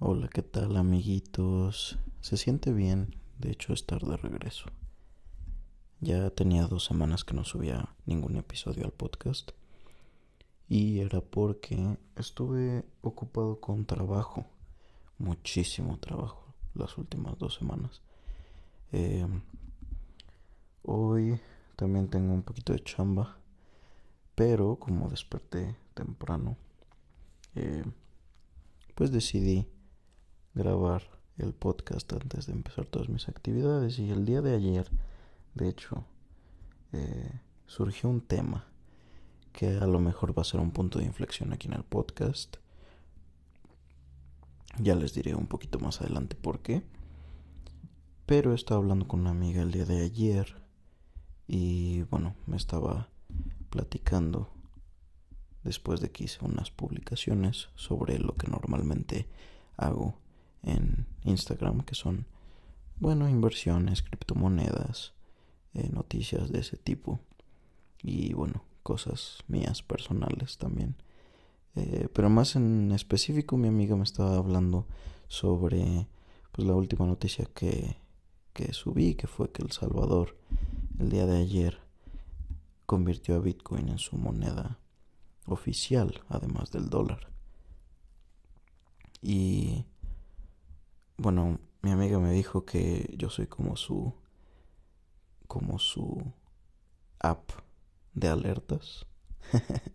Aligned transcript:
Hola, 0.00 0.28
¿qué 0.28 0.42
tal 0.42 0.76
amiguitos? 0.76 1.98
Se 2.20 2.36
siente 2.36 2.72
bien, 2.72 3.16
de 3.40 3.50
hecho, 3.50 3.72
estar 3.72 4.00
de 4.00 4.16
regreso. 4.16 4.66
Ya 5.98 6.30
tenía 6.30 6.68
dos 6.68 6.84
semanas 6.84 7.24
que 7.24 7.34
no 7.34 7.42
subía 7.42 7.96
ningún 8.06 8.36
episodio 8.36 8.84
al 8.84 8.92
podcast. 8.92 9.50
Y 10.68 11.00
era 11.00 11.20
porque 11.20 11.98
estuve 12.14 12.84
ocupado 13.00 13.58
con 13.58 13.86
trabajo. 13.86 14.46
Muchísimo 15.18 15.98
trabajo 15.98 16.54
las 16.74 16.96
últimas 16.96 17.36
dos 17.36 17.54
semanas. 17.54 18.00
Em, 18.92 19.42
hoy 20.84 21.40
también 21.74 22.06
tengo 22.08 22.32
un 22.34 22.44
poquito 22.44 22.72
de 22.72 22.84
chamba. 22.84 23.36
Pero 24.36 24.76
como 24.76 25.10
desperté 25.10 25.74
temprano, 25.94 26.56
eh, 27.56 27.82
pues 28.94 29.10
decidí 29.10 29.66
grabar 30.54 31.02
el 31.38 31.52
podcast 31.52 32.12
antes 32.12 32.46
de 32.46 32.52
empezar 32.52 32.86
todas 32.86 33.08
mis 33.08 33.28
actividades 33.28 33.98
y 33.98 34.10
el 34.10 34.24
día 34.24 34.42
de 34.42 34.54
ayer, 34.54 34.90
de 35.54 35.68
hecho, 35.68 36.04
eh, 36.92 37.40
surgió 37.66 38.08
un 38.08 38.20
tema 38.20 38.66
que 39.52 39.76
a 39.76 39.86
lo 39.86 39.98
mejor 39.98 40.36
va 40.36 40.42
a 40.42 40.44
ser 40.44 40.60
un 40.60 40.70
punto 40.70 40.98
de 40.98 41.04
inflexión 41.04 41.52
aquí 41.52 41.68
en 41.68 41.74
el 41.74 41.84
podcast. 41.84 42.56
Ya 44.78 44.94
les 44.94 45.14
diré 45.14 45.34
un 45.34 45.46
poquito 45.46 45.80
más 45.80 46.00
adelante 46.00 46.36
por 46.36 46.60
qué. 46.60 46.82
Pero 48.26 48.54
estaba 48.54 48.80
hablando 48.80 49.08
con 49.08 49.20
una 49.20 49.30
amiga 49.30 49.62
el 49.62 49.72
día 49.72 49.84
de 49.84 50.04
ayer 50.04 50.54
y 51.46 52.02
bueno, 52.02 52.36
me 52.46 52.56
estaba 52.56 53.08
platicando 53.70 54.50
después 55.64 56.00
de 56.00 56.10
que 56.10 56.24
hice 56.24 56.44
unas 56.44 56.70
publicaciones 56.70 57.68
sobre 57.74 58.18
lo 58.18 58.36
que 58.36 58.48
normalmente 58.48 59.28
hago 59.76 60.14
en 60.62 61.06
Instagram, 61.24 61.82
que 61.82 61.94
son, 61.94 62.26
bueno, 62.96 63.28
inversiones, 63.28 64.02
criptomonedas, 64.02 65.14
eh, 65.74 65.90
noticias 65.92 66.50
de 66.50 66.60
ese 66.60 66.76
tipo 66.76 67.20
y, 68.02 68.32
bueno, 68.32 68.64
cosas 68.82 69.38
mías 69.48 69.82
personales 69.82 70.58
también. 70.58 70.96
Eh, 71.76 72.08
pero 72.12 72.30
más 72.30 72.56
en 72.56 72.90
específico, 72.92 73.56
mi 73.56 73.68
amiga 73.68 73.96
me 73.96 74.02
estaba 74.02 74.36
hablando 74.36 74.86
sobre 75.28 76.08
pues, 76.52 76.66
la 76.66 76.74
última 76.74 77.06
noticia 77.06 77.44
que, 77.54 77.96
que 78.52 78.72
subí, 78.72 79.14
que 79.14 79.26
fue 79.26 79.52
que 79.52 79.62
El 79.62 79.72
Salvador, 79.72 80.36
el 80.98 81.10
día 81.10 81.26
de 81.26 81.36
ayer, 81.36 81.78
convirtió 82.86 83.36
a 83.36 83.40
Bitcoin 83.40 83.90
en 83.90 83.98
su 83.98 84.16
moneda 84.16 84.78
oficial, 85.46 86.22
además 86.28 86.70
del 86.70 86.88
dólar. 86.88 87.28
Y 89.20 89.84
bueno, 91.18 91.58
mi 91.82 91.90
amiga 91.90 92.18
me 92.18 92.32
dijo 92.32 92.64
que 92.64 93.14
yo 93.18 93.28
soy 93.28 93.46
como 93.46 93.76
su 93.76 94.14
como 95.46 95.78
su 95.78 96.32
app 97.20 97.50
de 98.14 98.28
alertas. 98.28 99.06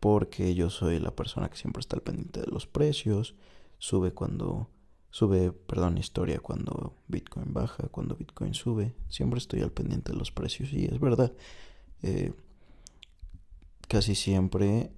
Porque 0.00 0.54
yo 0.54 0.68
soy 0.68 0.98
la 0.98 1.14
persona 1.14 1.48
que 1.48 1.56
siempre 1.56 1.80
está 1.80 1.96
al 1.96 2.02
pendiente 2.02 2.40
de 2.40 2.48
los 2.48 2.66
precios, 2.66 3.36
sube 3.78 4.12
cuando 4.12 4.68
sube, 5.10 5.52
perdón, 5.52 5.98
historia 5.98 6.40
cuando 6.40 6.96
Bitcoin 7.06 7.52
baja, 7.52 7.88
cuando 7.88 8.16
Bitcoin 8.16 8.54
sube, 8.54 8.96
siempre 9.08 9.38
estoy 9.38 9.60
al 9.60 9.70
pendiente 9.70 10.12
de 10.12 10.18
los 10.18 10.32
precios 10.32 10.72
y 10.72 10.86
es 10.86 10.98
verdad. 10.98 11.32
Eh, 12.02 12.32
casi 13.88 14.14
siempre 14.16 14.90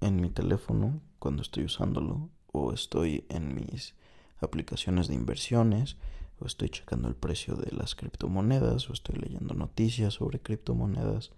en 0.00 0.20
mi 0.20 0.30
teléfono, 0.30 1.00
cuando 1.18 1.42
estoy 1.42 1.64
usándolo, 1.64 2.28
o 2.52 2.72
estoy 2.72 3.24
en 3.28 3.54
mis 3.54 3.94
aplicaciones 4.40 5.08
de 5.08 5.14
inversiones, 5.14 5.96
o 6.40 6.46
estoy 6.46 6.68
checando 6.68 7.08
el 7.08 7.16
precio 7.16 7.54
de 7.54 7.74
las 7.76 7.94
criptomonedas, 7.94 8.88
o 8.88 8.92
estoy 8.92 9.16
leyendo 9.16 9.54
noticias 9.54 10.14
sobre 10.14 10.40
criptomonedas 10.40 11.32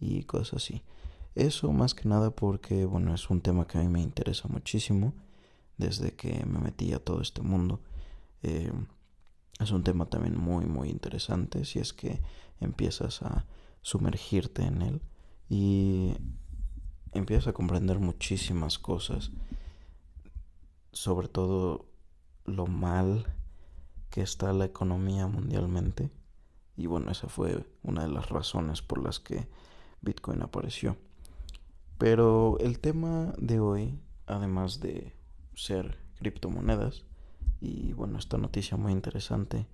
y 0.00 0.24
cosas 0.24 0.62
así. 0.62 0.82
Eso 1.34 1.72
más 1.72 1.94
que 1.94 2.08
nada 2.08 2.30
porque, 2.30 2.84
bueno, 2.84 3.14
es 3.14 3.28
un 3.30 3.40
tema 3.40 3.66
que 3.66 3.78
a 3.78 3.82
mí 3.82 3.88
me 3.88 4.00
interesa 4.00 4.48
muchísimo 4.48 5.14
desde 5.76 6.14
que 6.14 6.44
me 6.46 6.58
metí 6.58 6.92
a 6.92 6.98
todo 6.98 7.20
este 7.20 7.42
mundo. 7.42 7.80
Eh, 8.42 8.72
es 9.58 9.70
un 9.70 9.82
tema 9.82 10.06
también 10.06 10.38
muy, 10.38 10.66
muy 10.66 10.88
interesante 10.90 11.64
si 11.64 11.78
es 11.78 11.92
que 11.92 12.20
empiezas 12.60 13.22
a 13.22 13.46
sumergirte 13.82 14.62
en 14.62 14.82
él 14.82 15.02
y 15.48 16.12
empiezas 17.12 17.48
a 17.48 17.52
comprender 17.52 17.98
muchísimas 17.98 18.78
cosas 18.78 19.30
sobre 20.96 21.28
todo 21.28 21.84
lo 22.46 22.66
mal 22.66 23.26
que 24.08 24.22
está 24.22 24.54
la 24.54 24.64
economía 24.64 25.26
mundialmente. 25.26 26.10
Y 26.74 26.86
bueno, 26.86 27.10
esa 27.10 27.28
fue 27.28 27.66
una 27.82 28.02
de 28.02 28.08
las 28.08 28.30
razones 28.30 28.80
por 28.80 29.02
las 29.02 29.20
que 29.20 29.46
Bitcoin 30.00 30.40
apareció. 30.40 30.96
Pero 31.98 32.56
el 32.60 32.78
tema 32.78 33.34
de 33.36 33.60
hoy, 33.60 34.00
además 34.26 34.80
de 34.80 35.12
ser 35.54 35.98
criptomonedas, 36.18 37.04
y 37.60 37.92
bueno, 37.92 38.18
esta 38.18 38.38
noticia 38.38 38.78
muy 38.78 38.92
interesante 38.92 39.66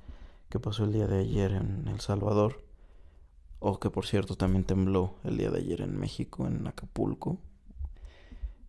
que 0.48 0.58
pasó 0.58 0.84
el 0.84 0.92
día 0.92 1.06
de 1.06 1.20
ayer 1.20 1.52
en 1.52 1.86
El 1.86 2.00
Salvador, 2.00 2.64
o 3.60 3.78
que 3.78 3.90
por 3.90 4.06
cierto 4.06 4.34
también 4.34 4.64
tembló 4.64 5.14
el 5.22 5.38
día 5.38 5.52
de 5.52 5.60
ayer 5.60 5.82
en 5.82 5.96
México, 5.96 6.48
en 6.48 6.66
Acapulco, 6.66 7.38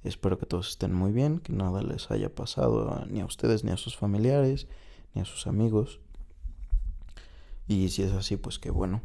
Espero 0.03 0.37
que 0.37 0.45
todos 0.45 0.69
estén 0.69 0.93
muy 0.93 1.13
bien, 1.13 1.39
que 1.39 1.53
nada 1.53 1.81
les 1.81 2.11
haya 2.11 2.33
pasado 2.33 3.05
ni 3.09 3.21
a 3.21 3.25
ustedes, 3.25 3.63
ni 3.63 3.71
a 3.71 3.77
sus 3.77 3.95
familiares, 3.95 4.67
ni 5.13 5.21
a 5.21 5.25
sus 5.25 5.47
amigos. 5.47 6.01
Y 7.67 7.87
si 7.89 8.03
es 8.03 8.11
así, 8.11 8.35
pues 8.35 8.59
qué 8.59 8.69
bueno. 8.69 9.01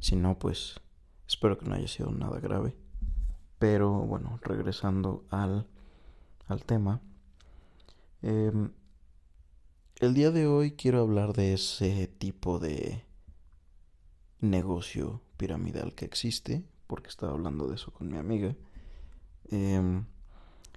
Si 0.00 0.16
no, 0.16 0.38
pues 0.40 0.80
espero 1.28 1.58
que 1.58 1.66
no 1.66 1.76
haya 1.76 1.86
sido 1.86 2.10
nada 2.10 2.40
grave. 2.40 2.74
Pero 3.60 3.92
bueno, 3.92 4.40
regresando 4.42 5.24
al, 5.30 5.68
al 6.48 6.64
tema. 6.64 7.00
Em, 8.20 8.72
el 10.00 10.14
día 10.14 10.32
de 10.32 10.48
hoy 10.48 10.72
quiero 10.72 11.02
hablar 11.02 11.34
de 11.34 11.52
ese 11.52 12.08
tipo 12.08 12.58
de 12.58 13.04
negocio 14.40 15.20
piramidal 15.36 15.94
que 15.94 16.04
existe, 16.04 16.64
porque 16.88 17.10
estaba 17.10 17.32
hablando 17.32 17.68
de 17.68 17.76
eso 17.76 17.92
con 17.92 18.08
mi 18.08 18.18
amiga. 18.18 18.56
Eh, 19.52 20.02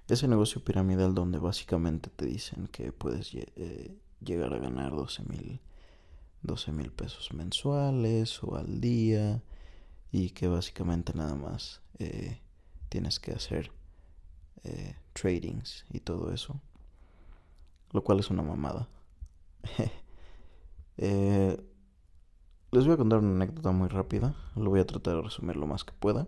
ese 0.08 0.28
negocio 0.28 0.62
piramidal 0.62 1.14
donde 1.14 1.38
básicamente 1.38 2.10
te 2.10 2.26
dicen 2.26 2.68
que 2.68 2.92
puedes 2.92 3.34
eh, 3.34 3.96
llegar 4.20 4.54
a 4.54 4.58
ganar 4.58 4.94
12 4.94 5.24
mil 5.24 5.60
12 6.42 6.72
mil 6.72 6.92
pesos 6.92 7.32
mensuales 7.32 8.42
o 8.42 8.56
al 8.56 8.80
día 8.80 9.42
y 10.12 10.30
que 10.30 10.46
básicamente 10.46 11.12
nada 11.14 11.34
más 11.34 11.82
eh, 11.98 12.40
tienes 12.88 13.18
que 13.18 13.32
hacer 13.32 13.72
eh, 14.62 14.96
tradings 15.12 15.84
y 15.90 16.00
todo 16.00 16.32
eso 16.32 16.60
lo 17.92 18.04
cual 18.04 18.20
es 18.20 18.30
una 18.30 18.42
mamada. 18.42 18.88
Les 22.72 22.84
voy 22.84 22.92
a 22.92 22.96
contar 22.96 23.20
una 23.20 23.42
anécdota 23.42 23.70
muy 23.70 23.88
rápida 23.88 24.34
lo 24.54 24.70
voy 24.70 24.80
a 24.80 24.86
tratar 24.86 25.16
de 25.16 25.22
resumir 25.22 25.56
lo 25.56 25.66
más 25.66 25.84
que 25.84 25.92
pueda. 25.92 26.26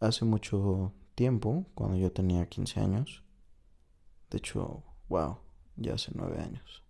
Hace 0.00 0.24
mucho 0.24 0.92
tiempo, 1.16 1.66
cuando 1.74 1.96
yo 1.96 2.12
tenía 2.12 2.48
15 2.48 2.78
años. 2.78 3.24
De 4.30 4.38
hecho, 4.38 4.84
wow, 5.08 5.38
ya 5.74 5.94
hace 5.94 6.12
9 6.14 6.40
años. 6.40 6.84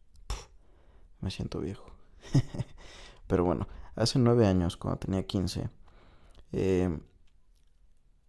me 1.22 1.30
siento 1.30 1.60
viejo. 1.60 1.86
Pero 3.26 3.44
bueno, 3.44 3.66
hace 3.94 4.18
9 4.18 4.46
años, 4.46 4.76
cuando 4.76 4.98
tenía 4.98 5.26
15, 5.26 5.70
eh, 6.52 6.98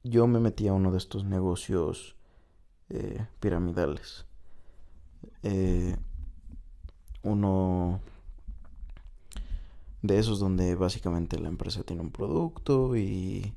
yo 0.03 0.28
me 0.28 0.40
metí 0.40 0.68
a 0.68 0.74
uno 0.74 0.91
de 0.91 1.00
estos 1.00 1.25
negocios 1.25 2.16
eh, 2.90 3.25
piramidales. 3.40 4.26
Eh, 5.44 5.97
uno 7.23 7.99
de 10.02 10.20
esos 10.20 10.40
donde 10.40 10.76
básicamente 10.76 11.40
la 11.40 11.49
empresa 11.49 11.84
tiene 11.84 12.03
un 12.03 12.11
producto 12.11 12.96
y 12.96 13.53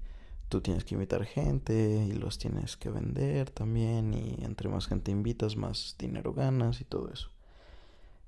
tú 0.50 0.60
tienes 0.60 0.84
que 0.84 0.96
invitar 0.96 1.24
gente 1.24 2.04
y 2.06 2.12
los 2.12 2.36
tienes 2.36 2.76
que 2.76 2.90
vender 2.90 3.50
también 3.50 4.12
y 4.12 4.44
entre 4.44 4.68
más 4.68 4.88
gente 4.88 5.12
invitas 5.12 5.56
más 5.56 5.94
dinero 5.96 6.34
ganas 6.34 6.80
y 6.80 6.84
todo 6.84 7.10
eso. 7.10 7.30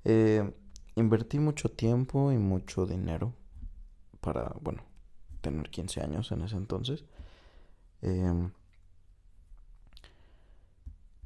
Eh, 0.05 0.51
invertí 0.95 1.39
mucho 1.39 1.69
tiempo 1.69 2.31
y 2.31 2.37
mucho 2.37 2.85
dinero 2.85 3.33
para, 4.21 4.55
bueno, 4.61 4.83
tener 5.41 5.69
15 5.69 6.01
años 6.01 6.31
en 6.31 6.41
ese 6.43 6.55
entonces. 6.55 7.03
Em, 8.01 8.51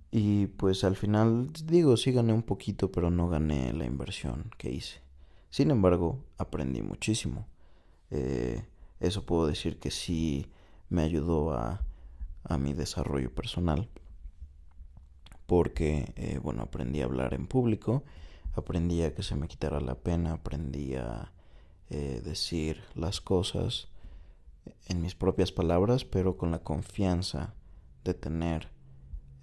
y 0.09 0.47
pues 0.47 0.83
al 0.83 0.95
final, 0.95 1.51
digo, 1.65 1.95
sí 1.95 2.11
gané 2.11 2.33
un 2.33 2.43
poquito, 2.43 2.91
pero 2.91 3.11
no 3.11 3.29
gané 3.29 3.71
la 3.73 3.85
inversión 3.85 4.49
que 4.57 4.71
hice. 4.71 5.01
Sin 5.51 5.69
embargo, 5.69 6.23
aprendí 6.39 6.81
muchísimo. 6.81 7.45
Eh, 8.09 8.65
eso 8.99 9.27
puedo 9.27 9.45
decir 9.45 9.79
que 9.79 9.91
sí 9.91 10.49
me 10.89 11.03
ayudó 11.03 11.53
a, 11.53 11.81
a 12.43 12.57
mi 12.57 12.73
desarrollo 12.73 13.33
personal. 13.33 13.89
porque, 15.45 16.13
eh, 16.17 16.39
bueno, 16.43 16.61
aprendí 16.63 17.01
a 17.01 17.05
hablar 17.05 17.33
en 17.33 17.47
público, 17.47 18.03
aprendí 18.53 19.01
a 19.03 19.13
que 19.15 19.23
se 19.23 19.35
me 19.35 19.47
quitara 19.47 19.79
la 19.79 19.95
pena, 19.95 20.33
aprendí 20.33 20.95
a 20.95 21.31
eh, 21.89 22.21
decir 22.23 22.81
las 22.95 23.21
cosas 23.21 23.87
en 24.87 25.01
mis 25.01 25.15
propias 25.15 25.53
palabras, 25.53 26.03
pero 26.03 26.37
con 26.37 26.51
la 26.51 26.59
confianza 26.59 27.53
de 28.03 28.13
tener 28.13 28.69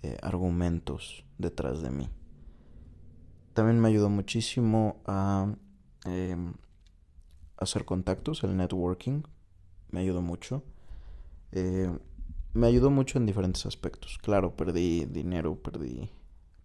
eh, 0.03 0.19
argumentos 0.23 1.25
detrás 1.39 1.81
de 1.81 1.91
mí. 1.91 2.11
También 3.55 3.81
me 3.81 3.89
ayudó 3.89 4.11
muchísimo 4.11 5.01
a 5.07 5.55
em, 6.05 6.53
hacer 7.57 7.87
contactos, 7.87 8.45
el 8.45 8.57
networking, 8.57 9.23
me 9.91 10.01
ayudó 10.01 10.21
mucho. 10.21 10.63
Eh, 11.57 11.89
me 12.53 12.67
ayudó 12.67 12.91
mucho 12.91 13.17
en 13.19 13.27
diferentes 13.27 13.65
aspectos. 13.65 14.19
Claro, 14.19 14.57
perdí 14.57 15.05
dinero, 15.07 15.57
perdí 15.63 16.11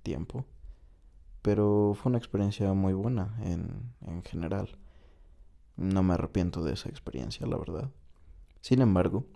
tiempo, 0.02 0.46
pero 1.44 1.94
fue 1.96 2.10
una 2.10 2.18
experiencia 2.18 2.74
muy 2.74 2.94
buena 2.94 3.38
en, 3.44 3.94
en 4.02 4.24
general. 4.24 4.80
No 5.78 6.02
me 6.02 6.16
arrepiento 6.16 6.64
de 6.64 6.74
esa 6.74 6.90
experiencia, 6.90 7.46
la 7.46 7.58
verdad. 7.58 7.92
Sin 8.62 8.82
embargo, 8.82 9.28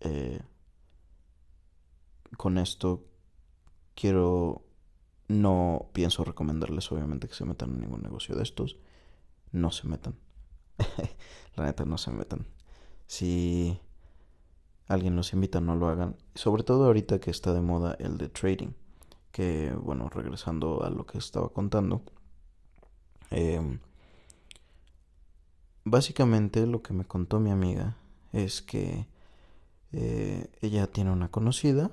eh, 0.00 0.42
con 2.36 2.58
esto 2.58 3.06
quiero, 3.94 4.66
no 5.28 5.90
pienso 5.94 6.22
recomendarles 6.22 6.92
obviamente 6.92 7.28
que 7.28 7.34
se 7.34 7.46
metan 7.46 7.70
en 7.74 7.80
ningún 7.80 8.02
negocio 8.02 8.36
de 8.36 8.42
estos. 8.42 8.76
No 9.52 9.70
se 9.70 9.88
metan. 9.88 10.16
La 11.56 11.64
neta, 11.64 11.86
no 11.86 11.96
se 11.96 12.10
metan. 12.10 12.46
Si 13.06 13.80
alguien 14.90 15.16
los 15.16 15.32
invita, 15.32 15.60
no 15.60 15.76
lo 15.76 15.88
hagan. 15.88 16.16
Sobre 16.34 16.64
todo 16.64 16.86
ahorita 16.86 17.20
que 17.20 17.30
está 17.30 17.54
de 17.54 17.60
moda 17.60 17.96
el 18.00 18.18
de 18.18 18.28
trading. 18.28 18.72
Que, 19.30 19.72
bueno, 19.72 20.08
regresando 20.08 20.82
a 20.82 20.90
lo 20.90 21.06
que 21.06 21.18
estaba 21.18 21.48
contando. 21.50 22.02
Eh, 23.30 23.78
básicamente 25.84 26.66
lo 26.66 26.82
que 26.82 26.92
me 26.92 27.04
contó 27.04 27.38
mi 27.38 27.50
amiga 27.50 27.96
es 28.32 28.62
que 28.62 29.06
eh, 29.92 30.50
ella 30.60 30.88
tiene 30.88 31.12
una 31.12 31.30
conocida 31.30 31.90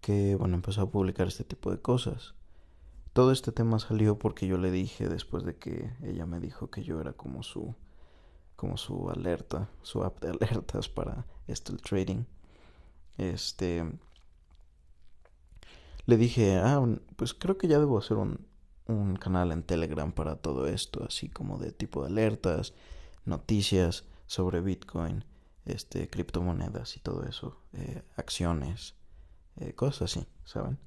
que, 0.00 0.34
bueno, 0.34 0.56
empezó 0.56 0.82
a 0.82 0.90
publicar 0.90 1.28
este 1.28 1.44
tipo 1.44 1.70
de 1.70 1.80
cosas. 1.80 2.34
Todo 3.12 3.30
este 3.30 3.52
tema 3.52 3.78
salió 3.78 4.18
porque 4.18 4.48
yo 4.48 4.58
le 4.58 4.72
dije 4.72 5.08
después 5.08 5.44
de 5.44 5.54
que 5.54 5.92
ella 6.02 6.26
me 6.26 6.40
dijo 6.40 6.70
que 6.70 6.82
yo 6.82 7.00
era 7.00 7.12
como 7.12 7.44
su 7.44 7.76
como 8.56 8.76
su 8.76 9.10
alerta, 9.10 9.68
su 9.82 10.04
app 10.04 10.20
de 10.20 10.30
alertas 10.40 10.88
para 10.88 11.26
esto 11.46 11.72
el 11.72 11.80
trading. 11.80 12.24
Este 13.18 13.84
le 16.06 16.16
dije, 16.16 16.56
"Ah, 16.58 16.84
pues 17.16 17.34
creo 17.34 17.56
que 17.58 17.68
ya 17.68 17.78
debo 17.78 17.98
hacer 17.98 18.16
un 18.16 18.46
un 18.86 19.16
canal 19.16 19.52
en 19.52 19.62
Telegram 19.62 20.12
para 20.12 20.36
todo 20.36 20.66
esto, 20.66 21.04
así 21.04 21.28
como 21.28 21.58
de 21.58 21.72
tipo 21.72 22.02
de 22.02 22.08
alertas, 22.08 22.74
noticias 23.24 24.04
sobre 24.26 24.60
Bitcoin, 24.60 25.24
este, 25.64 26.08
criptomonedas 26.08 26.96
y 26.96 27.00
todo 27.00 27.24
eso, 27.24 27.60
eh, 27.74 28.02
acciones, 28.16 28.94
eh, 29.56 29.74
cosas 29.74 30.02
así, 30.16 30.26
¿saben? 30.44 30.78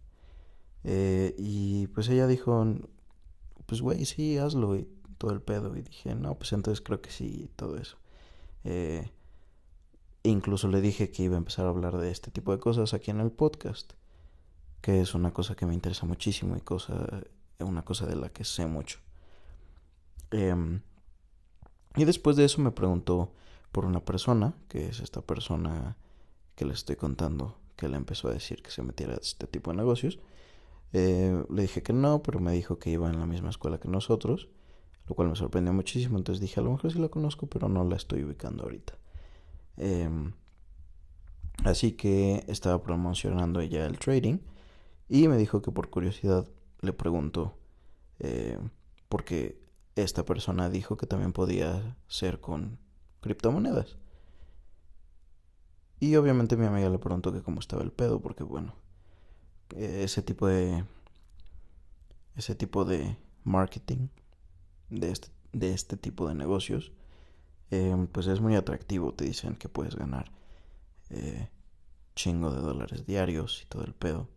Eh, 0.84 1.36
y 1.38 1.88
pues 1.88 2.10
ella 2.10 2.28
dijo, 2.28 2.66
pues 3.66 3.82
güey, 3.82 4.06
sí, 4.06 4.38
hazlo 4.38 4.78
todo 5.18 5.32
el 5.32 5.42
pedo. 5.42 5.76
Y 5.76 5.82
dije, 5.82 6.16
no, 6.16 6.36
pues 6.36 6.54
entonces 6.54 6.82
creo 6.82 7.02
que 7.02 7.12
sí, 7.12 7.50
todo 7.56 7.78
eso. 7.78 7.98
incluso 10.24 10.68
le 10.68 10.82
dije 10.82 11.12
que 11.12 11.24
iba 11.24 11.36
a 11.36 11.38
empezar 11.38 11.66
a 11.66 11.70
hablar 11.70 11.98
de 11.98 12.12
este 12.12 12.32
tipo 12.32 12.52
de 12.52 12.60
cosas 12.60 12.94
aquí 12.94 13.12
en 13.12 13.20
el 13.20 13.32
podcast, 13.32 13.94
que 14.82 15.02
es 15.02 15.14
una 15.14 15.34
cosa 15.34 15.56
que 15.56 15.66
me 15.66 15.74
interesa 15.74 16.06
muchísimo 16.06 16.58
y 16.58 16.62
cosa 16.62 17.24
una 17.64 17.84
cosa 17.84 18.06
de 18.06 18.16
la 18.16 18.30
que 18.30 18.44
sé 18.44 18.66
mucho. 18.66 19.00
Em, 20.32 20.82
y 21.96 22.06
después 22.06 22.36
de 22.36 22.46
eso 22.46 22.62
me 22.62 22.72
preguntó 22.72 23.32
por 23.72 23.86
una 23.86 24.04
persona, 24.04 24.54
que 24.68 24.88
es 24.88 25.00
esta 25.00 25.22
persona 25.22 25.98
que 26.56 26.66
le 26.66 26.74
estoy 26.74 26.96
contando, 26.96 27.58
que 27.76 27.88
le 27.88 27.98
empezó 27.98 28.28
a 28.28 28.34
decir 28.34 28.62
que 28.62 28.72
se 28.72 28.82
metiera 28.82 29.14
a 29.14 29.18
este 29.18 29.48
tipo 29.48 29.72
de 29.72 29.78
negocios. 29.78 30.20
Eh, 30.94 31.44
le 31.50 31.62
dije 31.62 31.84
que 31.84 31.94
no, 31.94 32.22
pero 32.24 32.40
me 32.40 32.54
dijo 32.54 32.80
que 32.80 32.90
iba 32.90 33.10
en 33.10 33.20
la 33.20 33.26
misma 33.26 33.50
escuela 33.50 33.80
que 33.80 33.90
nosotros, 33.90 34.48
lo 35.08 35.16
cual 35.16 35.30
me 35.30 35.36
sorprendió 35.36 35.74
muchísimo. 35.74 36.18
Entonces 36.18 36.42
dije, 36.42 36.60
a 36.60 36.64
lo 36.64 36.72
mejor 36.72 36.92
sí 36.92 37.00
la 37.00 37.10
conozco, 37.10 37.48
pero 37.48 37.70
no 37.70 37.84
la 37.84 37.96
estoy 37.96 38.24
ubicando 38.24 38.64
ahorita. 38.64 38.98
Em, 39.78 40.34
así 41.64 41.94
que 41.94 42.44
estaba 42.48 42.82
promocionando 42.82 43.60
ella 43.60 43.86
el 43.86 44.00
trading 44.00 44.40
y 45.10 45.28
me 45.28 45.38
dijo 45.38 45.62
que 45.62 45.72
por 45.72 45.90
curiosidad 45.90 46.48
le 46.82 46.94
pregunto, 46.94 47.58
eh, 48.20 48.58
porque 49.10 49.62
esta 49.96 50.26
persona 50.26 50.70
dijo 50.70 50.98
que 50.98 51.08
también 51.08 51.34
podía 51.34 51.98
ser 52.08 52.40
con 52.40 52.80
criptomonedas. 53.22 53.98
Y 56.00 56.16
obviamente 56.18 56.58
mi 56.58 56.66
amiga 56.66 56.90
le 56.90 57.00
preguntó 57.00 57.32
que 57.32 57.42
cómo 57.42 57.60
estaba 57.60 57.84
el 57.84 57.92
pedo, 57.92 58.20
porque 58.22 58.44
bueno, 58.44 58.76
ese 59.76 60.22
tipo 60.22 60.48
de 60.48 60.84
ese 62.36 62.54
tipo 62.54 62.84
de 62.84 63.18
marketing 63.44 64.10
de 64.90 65.12
este, 65.12 65.30
de 65.54 65.74
este 65.74 65.98
tipo 65.98 66.28
de 66.28 66.36
negocios 66.36 66.92
eh, 67.72 67.96
pues 68.12 68.28
es 68.28 68.42
muy 68.42 68.56
atractivo 68.56 69.14
te 69.14 69.26
dicen 69.26 69.56
que 69.56 69.70
puedes 69.70 69.96
ganar 69.96 70.32
eh, 71.10 71.50
chingo 72.16 72.52
de 72.52 72.62
dólares 72.62 73.06
diarios 73.06 73.62
y 73.64 73.66
todo 73.68 73.84
el 73.84 73.94
pedo 73.94 74.30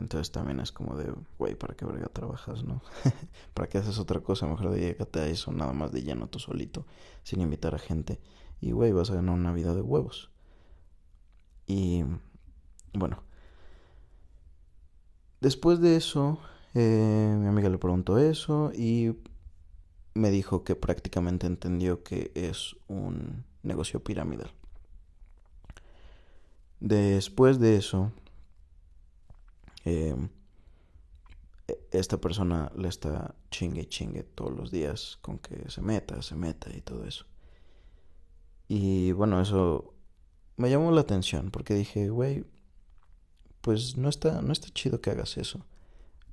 entonces 0.00 0.32
también 0.32 0.60
es 0.60 0.72
como 0.72 0.96
de, 0.96 1.12
güey, 1.38 1.54
¿para 1.54 1.74
qué 1.74 1.84
verga 1.84 2.08
trabajas, 2.08 2.64
no? 2.64 2.80
¿Para 3.54 3.68
qué 3.68 3.78
haces 3.78 3.98
otra 3.98 4.20
cosa? 4.20 4.46
Mejor 4.46 4.70
dedícate 4.70 5.20
a 5.20 5.26
eso 5.26 5.52
nada 5.52 5.74
más 5.74 5.92
de 5.92 6.02
lleno 6.02 6.26
tú 6.26 6.38
solito, 6.38 6.86
sin 7.22 7.42
invitar 7.42 7.74
a 7.74 7.78
gente. 7.78 8.18
Y, 8.62 8.72
güey, 8.72 8.92
vas 8.92 9.10
a 9.10 9.14
ganar 9.14 9.34
una 9.34 9.52
vida 9.52 9.74
de 9.74 9.82
huevos. 9.82 10.30
Y, 11.66 12.02
bueno. 12.94 13.22
Después 15.40 15.80
de 15.80 15.96
eso, 15.96 16.38
eh, 16.74 17.36
mi 17.38 17.46
amiga 17.46 17.68
le 17.68 17.78
preguntó 17.78 18.18
eso 18.18 18.72
y 18.74 19.16
me 20.14 20.30
dijo 20.30 20.64
que 20.64 20.76
prácticamente 20.76 21.46
entendió 21.46 22.02
que 22.02 22.32
es 22.34 22.76
un 22.88 23.44
negocio 23.62 24.02
piramidal. 24.02 24.52
Después 26.80 27.60
de 27.60 27.76
eso, 27.76 28.12
eh, 29.84 30.16
esta 31.90 32.20
persona 32.20 32.72
le 32.76 32.88
está 32.88 33.34
chingue 33.50 33.82
y 33.82 33.86
chingue 33.86 34.22
todos 34.22 34.52
los 34.52 34.70
días 34.70 35.18
con 35.20 35.38
que 35.38 35.70
se 35.70 35.82
meta, 35.82 36.22
se 36.22 36.34
meta 36.34 36.74
y 36.74 36.80
todo 36.80 37.04
eso. 37.04 37.26
Y 38.68 39.12
bueno, 39.12 39.40
eso 39.40 39.94
me 40.56 40.70
llamó 40.70 40.90
la 40.92 41.00
atención 41.00 41.50
porque 41.50 41.74
dije, 41.74 42.08
güey, 42.08 42.44
pues 43.60 43.96
no 43.96 44.08
está, 44.08 44.42
no 44.42 44.52
está 44.52 44.68
chido 44.70 45.00
que 45.00 45.10
hagas 45.10 45.36
eso. 45.36 45.64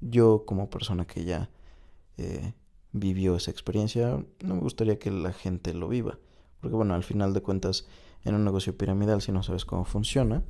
Yo 0.01 0.45
como 0.45 0.69
persona 0.69 1.05
que 1.05 1.25
ya 1.25 1.49
eh, 2.17 2.53
vivió 2.99 3.35
esa 3.35 3.51
experiencia, 3.51 4.23
no 4.43 4.55
me 4.55 4.61
gustaría 4.61 4.99
que 4.99 5.11
la 5.11 5.33
gente 5.33 5.73
lo 5.73 5.87
viva. 5.87 6.17
Porque 6.61 6.75
bueno, 6.75 6.93
al 6.93 7.03
final 7.03 7.33
de 7.33 7.41
cuentas, 7.41 7.87
en 8.23 8.35
un 8.35 8.43
negocio 8.43 8.77
piramidal, 8.77 9.21
si 9.21 9.31
no 9.31 9.43
sabes 9.43 9.65
cómo 9.65 9.85
funciona, 9.85 10.43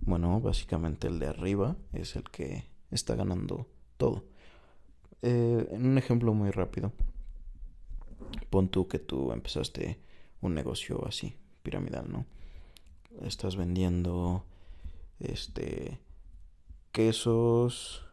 bueno, 0.00 0.40
básicamente 0.40 1.08
el 1.08 1.18
de 1.18 1.28
arriba 1.28 1.76
es 1.92 2.16
el 2.16 2.24
que 2.24 2.64
está 2.90 3.14
ganando 3.14 3.66
todo. 3.96 4.24
Eh, 5.22 5.66
un 5.70 5.98
ejemplo 5.98 6.32
muy 6.32 6.50
rápido, 6.50 6.92
pon 8.48 8.68
tú 8.68 8.88
que 8.88 8.98
tú 8.98 9.32
empezaste 9.32 10.00
un 10.40 10.54
negocio 10.54 11.06
así, 11.06 11.36
piramidal, 11.62 12.10
¿no? 12.10 12.24
Estás 13.22 13.56
vendiendo 13.56 14.44
este 15.18 16.00
quesos 16.92 18.06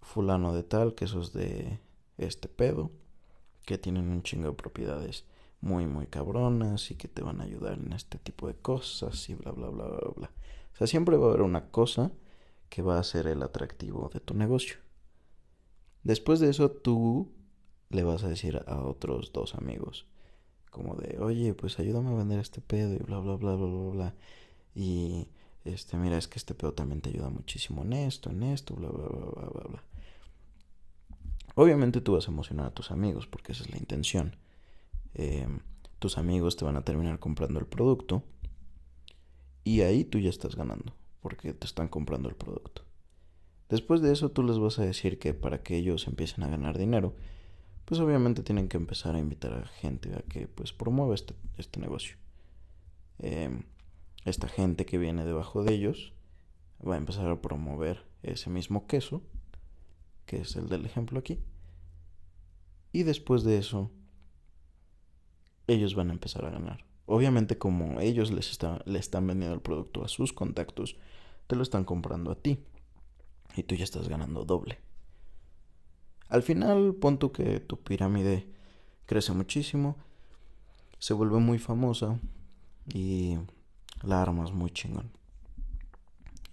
fulano 0.00 0.54
de 0.54 0.62
tal, 0.62 0.94
quesos 0.94 1.32
de 1.32 1.78
este 2.18 2.48
pedo, 2.48 2.90
que 3.64 3.78
tienen 3.78 4.08
un 4.08 4.22
chingo 4.22 4.48
de 4.48 4.54
propiedades 4.54 5.24
muy, 5.60 5.86
muy 5.86 6.06
cabronas 6.06 6.90
y 6.90 6.96
que 6.96 7.08
te 7.08 7.22
van 7.22 7.40
a 7.40 7.44
ayudar 7.44 7.74
en 7.74 7.92
este 7.92 8.18
tipo 8.18 8.48
de 8.48 8.54
cosas 8.54 9.28
y 9.28 9.34
bla, 9.34 9.52
bla, 9.52 9.68
bla, 9.68 9.86
bla, 9.86 10.12
bla. 10.16 10.30
O 10.72 10.76
sea, 10.76 10.86
siempre 10.86 11.16
va 11.16 11.26
a 11.26 11.28
haber 11.28 11.42
una 11.42 11.70
cosa 11.70 12.12
que 12.68 12.82
va 12.82 12.98
a 12.98 13.04
ser 13.04 13.26
el 13.26 13.42
atractivo 13.42 14.10
de 14.12 14.20
tu 14.20 14.34
negocio. 14.34 14.76
Después 16.02 16.40
de 16.40 16.50
eso, 16.50 16.70
tú 16.70 17.32
le 17.90 18.02
vas 18.02 18.24
a 18.24 18.28
decir 18.28 18.60
a 18.66 18.80
otros 18.80 19.32
dos 19.32 19.54
amigos, 19.54 20.06
como 20.70 20.94
de, 20.96 21.18
oye, 21.20 21.54
pues 21.54 21.78
ayúdame 21.78 22.10
a 22.10 22.14
vender 22.14 22.40
este 22.40 22.60
pedo 22.60 22.94
y 22.94 22.98
bla, 22.98 23.18
bla, 23.18 23.36
bla, 23.36 23.54
bla, 23.54 23.66
bla, 23.66 23.90
bla. 23.90 24.14
Y, 24.74 25.28
este, 25.64 25.96
mira, 25.96 26.18
es 26.18 26.26
que 26.26 26.38
este 26.38 26.54
pedo 26.54 26.72
también 26.72 27.02
te 27.02 27.10
ayuda 27.10 27.28
muchísimo 27.28 27.82
en 27.82 27.92
esto, 27.92 28.30
en 28.30 28.42
esto, 28.42 28.74
bla, 28.74 28.88
bla, 28.88 29.06
bla, 29.06 29.26
bla, 29.26 29.48
bla, 29.50 29.64
bla. 29.68 29.84
Obviamente 31.54 32.00
tú 32.00 32.14
vas 32.14 32.28
a 32.28 32.30
emocionar 32.30 32.66
a 32.66 32.74
tus 32.74 32.90
amigos 32.90 33.26
porque 33.26 33.52
esa 33.52 33.64
es 33.64 33.70
la 33.70 33.78
intención. 33.78 34.36
Eh, 35.14 35.46
tus 35.98 36.18
amigos 36.18 36.56
te 36.56 36.64
van 36.64 36.76
a 36.76 36.84
terminar 36.84 37.18
comprando 37.18 37.60
el 37.60 37.66
producto 37.66 38.24
y 39.64 39.82
ahí 39.82 40.04
tú 40.04 40.18
ya 40.18 40.30
estás 40.30 40.56
ganando. 40.56 40.94
porque 41.20 41.54
te 41.54 41.66
están 41.66 41.86
comprando 41.86 42.28
el 42.28 42.34
producto. 42.34 42.82
Después 43.68 44.02
de 44.02 44.12
eso 44.12 44.32
tú 44.32 44.42
les 44.42 44.58
vas 44.58 44.80
a 44.80 44.84
decir 44.84 45.20
que 45.20 45.34
para 45.34 45.62
que 45.62 45.76
ellos 45.76 46.08
empiecen 46.08 46.42
a 46.42 46.48
ganar 46.48 46.76
dinero, 46.76 47.14
pues 47.84 48.00
obviamente 48.00 48.42
tienen 48.42 48.68
que 48.68 48.76
empezar 48.76 49.14
a 49.14 49.18
invitar 49.18 49.54
a 49.54 49.66
gente 49.66 50.14
a 50.14 50.22
que 50.22 50.48
pues 50.48 50.72
promueva 50.72 51.14
este, 51.14 51.34
este 51.56 51.80
negocio. 51.80 52.16
Em, 53.18 53.62
esta 54.24 54.48
gente 54.48 54.84
que 54.84 54.98
viene 54.98 55.24
debajo 55.24 55.62
de 55.62 55.74
ellos 55.74 56.12
va 56.86 56.96
a 56.96 56.98
empezar 56.98 57.28
a 57.28 57.40
promover 57.40 58.04
ese 58.22 58.50
mismo 58.50 58.86
queso, 58.86 59.22
que 60.32 60.40
es 60.40 60.56
el 60.56 60.70
del 60.70 60.86
ejemplo 60.86 61.18
aquí. 61.18 61.38
Y 62.90 63.02
después 63.02 63.44
de 63.44 63.58
eso, 63.58 63.90
ellos 65.66 65.94
van 65.94 66.08
a 66.08 66.14
empezar 66.14 66.46
a 66.46 66.50
ganar. 66.50 66.86
Obviamente 67.04 67.58
como 67.58 68.00
ellos 68.00 68.30
les 68.30 68.58
le 68.86 68.98
están 68.98 69.26
vendiendo 69.26 69.54
el 69.54 69.60
producto 69.60 70.02
a 70.02 70.08
sus 70.08 70.32
contactos, 70.32 70.96
te 71.48 71.54
lo 71.54 71.62
están 71.62 71.84
comprando 71.84 72.30
a 72.30 72.36
ti. 72.36 72.64
Y 73.56 73.64
tú 73.64 73.74
ya 73.74 73.84
estás 73.84 74.08
ganando 74.08 74.46
doble. 74.46 74.78
Al 76.30 76.42
final, 76.42 76.94
pon 76.94 77.18
tú 77.18 77.30
que 77.30 77.60
tu 77.60 77.76
pirámide 77.82 78.48
crece 79.04 79.34
muchísimo, 79.34 79.98
se 80.98 81.12
vuelve 81.12 81.40
muy 81.40 81.58
famosa 81.58 82.18
y 82.94 83.36
la 84.02 84.22
armas 84.22 84.50
muy 84.50 84.70
chingón. 84.70 85.10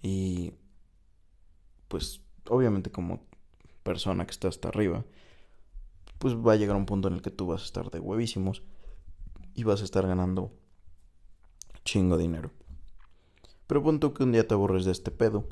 Y 0.02 0.52
pues 1.88 2.20
obviamente 2.46 2.90
como 2.90 3.29
persona 3.82 4.26
que 4.26 4.32
está 4.32 4.48
hasta 4.48 4.68
arriba, 4.68 5.04
pues 6.18 6.34
va 6.34 6.52
a 6.52 6.56
llegar 6.56 6.76
un 6.76 6.86
punto 6.86 7.08
en 7.08 7.14
el 7.14 7.22
que 7.22 7.30
tú 7.30 7.46
vas 7.46 7.62
a 7.62 7.64
estar 7.64 7.90
de 7.90 8.00
huevísimos 8.00 8.62
y 9.54 9.64
vas 9.64 9.80
a 9.80 9.84
estar 9.84 10.06
ganando 10.06 10.52
chingo 11.84 12.18
dinero. 12.18 12.50
Pero 13.66 13.82
punto 13.82 14.12
que 14.14 14.24
un 14.24 14.32
día 14.32 14.46
te 14.46 14.54
aburres 14.54 14.84
de 14.84 14.92
este 14.92 15.10
pedo 15.10 15.46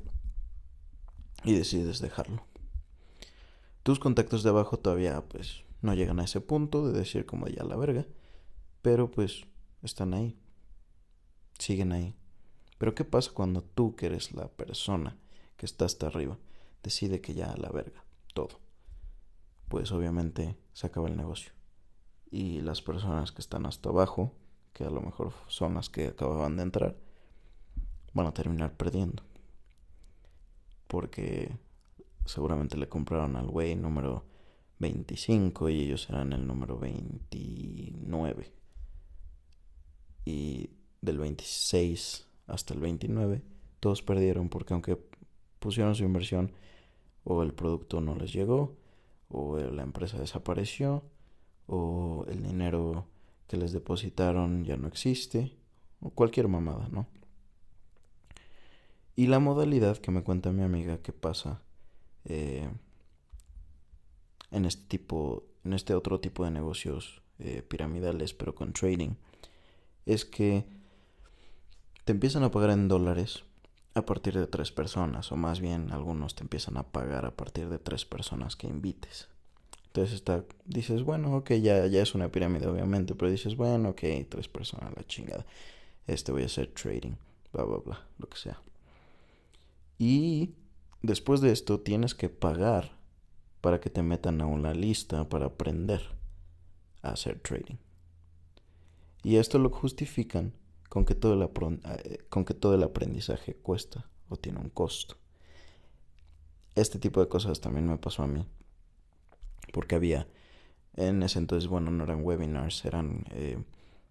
y 1.45 1.55
decides 1.55 2.01
dejarlo. 2.01 2.45
Tus 3.83 3.99
contactos 3.99 4.43
de 4.43 4.51
abajo 4.51 4.79
todavía 4.79 5.23
pues 5.29 5.65
no 5.81 5.95
llegan 5.95 6.21
a 6.21 6.25
ese 6.25 6.41
punto 6.41 6.91
de 6.91 6.99
decir 6.99 7.27
como 7.27 7.47
ya 7.47 7.65
la 7.65 7.77
verga, 7.77 8.07
pero 8.83 9.11
pues 9.11 9.47
están 9.83 10.15
ahí. 10.15 10.37
Siguen 11.59 11.93
ahí. 11.93 12.15
Pero 12.79 12.95
¿qué 12.95 13.05
pasa 13.05 13.33
cuando 13.33 13.63
tú, 13.63 13.97
que 13.97 14.07
eres 14.07 14.33
la 14.33 14.49
persona 14.49 15.17
que 15.57 15.67
está 15.67 15.85
hasta 15.85 16.07
arriba, 16.07 16.39
decide 16.83 17.21
que 17.21 17.35
ya 17.35 17.55
la 17.57 17.71
verga, 17.71 18.05
todo? 18.39 18.61
Pues 19.69 19.91
obviamente 19.91 20.57
se 20.73 20.87
acaba 20.87 21.09
el 21.09 21.17
negocio 21.17 21.53
y 22.31 22.61
las 22.61 22.83
personas 22.83 23.33
que 23.33 23.41
están 23.41 23.67
hasta 23.67 23.89
abajo, 23.89 24.33
que 24.73 24.85
a 24.85 24.91
lo 24.91 25.01
mejor 25.01 25.33
son 25.49 25.75
las 25.75 25.89
que 25.89 26.09
acababan 26.09 26.57
de 26.57 26.63
entrar, 26.63 26.97
van 28.15 28.27
a 28.27 28.35
terminar 28.35 28.77
perdiendo. 28.77 29.25
Porque 30.87 31.59
seguramente 32.27 32.77
le 32.77 32.89
compraron 32.89 33.35
al 33.37 33.49
güey 33.49 33.75
número 33.75 34.25
25 34.79 35.69
y 35.71 35.83
ellos 35.83 36.09
eran 36.09 36.33
el 36.33 36.47
número 36.47 36.79
29. 36.79 38.53
Y 40.25 40.71
del 41.01 41.19
26 41.19 42.29
hasta 42.47 42.75
el 42.75 42.81
29 42.81 43.43
todos 43.81 44.03
perdieron 44.03 44.49
porque 44.49 44.75
aunque 44.75 44.99
pusieron 45.59 45.95
su 45.95 46.05
inversión 46.05 46.53
o 47.25 47.43
el 47.43 47.53
producto 47.53 48.01
no 48.01 48.15
les 48.15 48.33
llegó 48.33 48.77
o 49.29 49.59
la 49.59 49.83
empresa 49.83 50.19
desapareció 50.19 51.03
o 51.67 52.25
el 52.29 52.43
dinero 52.43 53.07
que 53.47 53.57
les 53.57 53.73
depositaron 53.73 54.65
ya 54.65 54.77
no 54.77 54.89
existe, 54.89 55.57
o 56.01 56.11
cualquier 56.11 56.49
mamada, 56.49 56.89
¿no? 56.91 57.07
Y 59.17 59.27
la 59.27 59.41
modalidad 59.41 59.99
que 59.99 60.11
me 60.11 60.23
cuenta 60.23 60.53
mi 60.53 60.63
amiga 60.63 60.99
que 60.99 61.13
pasa 61.13 61.61
eh, 62.25 62.69
en 64.51 64.65
este 64.65 64.85
tipo, 64.87 65.45
en 65.65 65.73
este 65.73 65.95
otro 65.95 66.21
tipo 66.21 66.45
de 66.45 66.51
negocios 66.51 67.23
eh, 67.39 67.63
piramidales, 67.63 68.33
pero 68.33 68.55
con 68.55 68.73
trading, 68.73 69.15
es 70.07 70.25
que 70.25 70.65
te 72.05 72.13
empiezan 72.13 72.45
a 72.45 72.51
pagar 72.51 72.71
en 72.71 72.89
dólares 72.89 73.45
a 73.99 74.07
partir 74.07 74.39
de 74.39 74.47
tres 74.47 74.73
personas, 74.73 75.31
o 75.33 75.37
más 75.37 75.61
bien 75.61 75.93
algunos 75.93 76.35
te 76.35 76.43
empiezan 76.43 76.77
a 76.77 76.85
pagar 76.85 77.27
a 77.27 77.37
partir 77.37 77.69
de 77.69 77.79
tres 77.79 78.05
personas 78.05 78.57
que 78.57 78.67
invites. 78.67 79.29
Entonces 79.87 80.15
está, 80.15 80.45
dices, 80.65 81.03
bueno, 81.03 81.35
ok, 81.37 81.53
ya, 81.55 81.87
ya 81.87 82.03
es 82.03 82.15
una 82.15 82.31
pirámide 82.31 82.67
obviamente, 82.67 83.15
pero 83.15 83.31
dices, 83.31 83.57
bueno, 83.57 83.91
ok, 83.91 84.03
tres 84.29 84.49
personas, 84.49 84.93
la 84.97 85.05
chingada. 85.07 85.45
Este 86.07 86.33
voy 86.33 86.43
a 86.43 86.47
hacer 86.47 86.69
trading, 86.69 87.17
bla, 87.53 87.65
bla, 87.65 87.79
bla, 87.79 88.07
lo 88.19 88.29
que 88.29 88.37
sea. 88.37 88.63
Y 89.99 90.55
después 91.03 91.41
de 91.41 91.53
esto 91.53 91.81
tienes 91.81 92.15
que 92.15 92.29
pagar 92.29 92.97
para 93.61 93.81
que 93.81 93.91
te 93.91 94.03
metan 94.03 94.41
a 94.41 94.47
una 94.47 94.73
lista 94.73 95.29
para 95.29 95.47
aprender 95.47 96.03
a 97.03 97.11
hacer 97.11 97.41
trading. 97.41 97.77
Y 99.25 99.37
esto 99.37 99.59
lo 99.59 99.71
justifican 99.71 100.53
con 100.89 101.05
que 101.05 101.15
todo 101.15 101.35
el, 101.35 101.43
eh, 101.43 102.19
con 102.29 102.45
que 102.45 102.55
todo 102.55 102.75
el 102.75 102.83
aprendizaje 102.83 103.55
cuesta 103.55 104.09
o 104.29 104.37
tiene 104.37 104.59
un 104.59 104.71
costo. 104.71 105.17
Este 106.75 106.99
tipo 106.99 107.21
de 107.21 107.29
cosas 107.29 107.61
también 107.61 107.87
me 107.89 107.99
pasó 107.99 108.23
a 108.23 108.27
mí 108.27 108.47
porque 109.73 109.97
había 109.97 110.27
en 110.95 111.23
ese 111.23 111.39
entonces, 111.39 111.69
bueno, 111.69 111.91
no 111.91 112.05
eran 112.05 112.25
webinars, 112.25 112.85
eran 112.85 113.25
eh, 113.31 113.63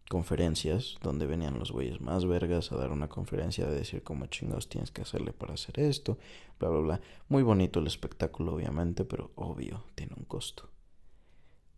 conferencias 0.10 0.98
donde 1.02 1.26
venían 1.26 1.60
los 1.60 1.72
güeyes 1.72 2.00
más 2.00 2.26
vergas 2.26 2.72
a 2.72 2.78
dar 2.78 2.92
una 2.92 3.10
conferencia 3.10 3.68
de 3.68 3.76
decir 3.76 4.04
cómo 4.04 4.26
chingados 4.28 4.70
tienes 4.70 4.92
que 4.92 5.02
hacerle 5.02 5.34
para 5.34 5.56
hacer 5.56 5.80
esto, 5.80 6.18
bla, 6.60 6.70
bla, 6.70 6.80
bla. 6.80 7.02
Muy 7.28 7.44
bonito 7.44 7.80
el 7.80 7.88
espectáculo, 7.88 8.54
obviamente, 8.54 9.04
pero 9.04 9.32
obvio, 9.36 9.84
tiene 9.96 10.14
un 10.16 10.24
costo. 10.24 10.70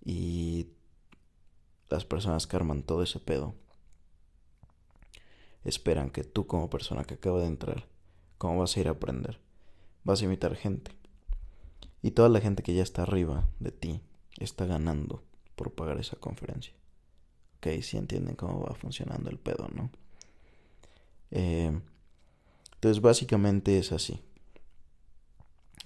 Y 0.06 0.68
las 1.89 2.06
personas 2.06 2.46
que 2.46 2.56
arman 2.56 2.84
todo 2.84 3.01
ese 3.01 3.20
pedo 3.20 3.56
esperan 5.63 6.10
que 6.10 6.24
tú 6.24 6.48
como 6.48 6.70
persona 6.70 7.04
que 7.04 7.16
acaba 7.16 7.39
de 7.39 7.48
entrar, 7.48 7.88
¿cómo 8.38 8.60
vas 8.60 8.75
a 8.75 8.80
ir 8.80 8.88
a 8.88 8.92
aprender? 8.92 9.39
Vas 10.04 10.22
a 10.22 10.25
imitar 10.25 10.56
gente. 10.56 10.92
Y 12.01 12.12
toda 12.12 12.30
la 12.30 12.39
gente 12.39 12.63
que 12.63 12.74
ya 12.74 12.84
está 12.84 13.04
arriba 13.04 13.50
de 13.60 13.72
ti 13.72 14.01
está 14.38 14.66
ganando 14.66 15.24
por 15.56 15.74
pagar 15.74 16.00
esa 16.00 16.16
conferencia. 16.16 16.74
Ok, 17.58 17.82
si 17.82 17.98
entienden 17.98 18.36
cómo 18.36 18.62
va 18.62 18.74
funcionando 18.74 19.30
el 19.30 19.38
pedo, 19.38 19.68
¿no? 19.74 19.92
Eh, 21.32 21.78
entonces 22.75 23.01
básicamente 23.01 23.78
es 23.78 23.92
así. 23.92 24.22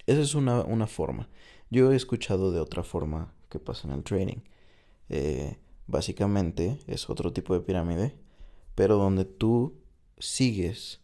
Esa 0.06 0.20
es 0.20 0.34
una, 0.34 0.62
una, 0.62 0.86
forma. 0.86 1.28
Yo 1.70 1.90
he 1.90 1.96
escuchado 1.96 2.52
de 2.52 2.60
otra 2.60 2.84
forma 2.84 3.34
que 3.48 3.58
pasa 3.58 3.88
en 3.88 3.94
el 3.94 4.04
trading. 4.04 4.42
Eh, 5.08 5.58
básicamente 5.86 6.78
es 6.86 7.10
otro 7.10 7.32
tipo 7.32 7.54
de 7.54 7.60
pirámide, 7.60 8.16
pero 8.74 8.96
donde 8.96 9.24
tú 9.24 9.74
sigues 10.18 11.00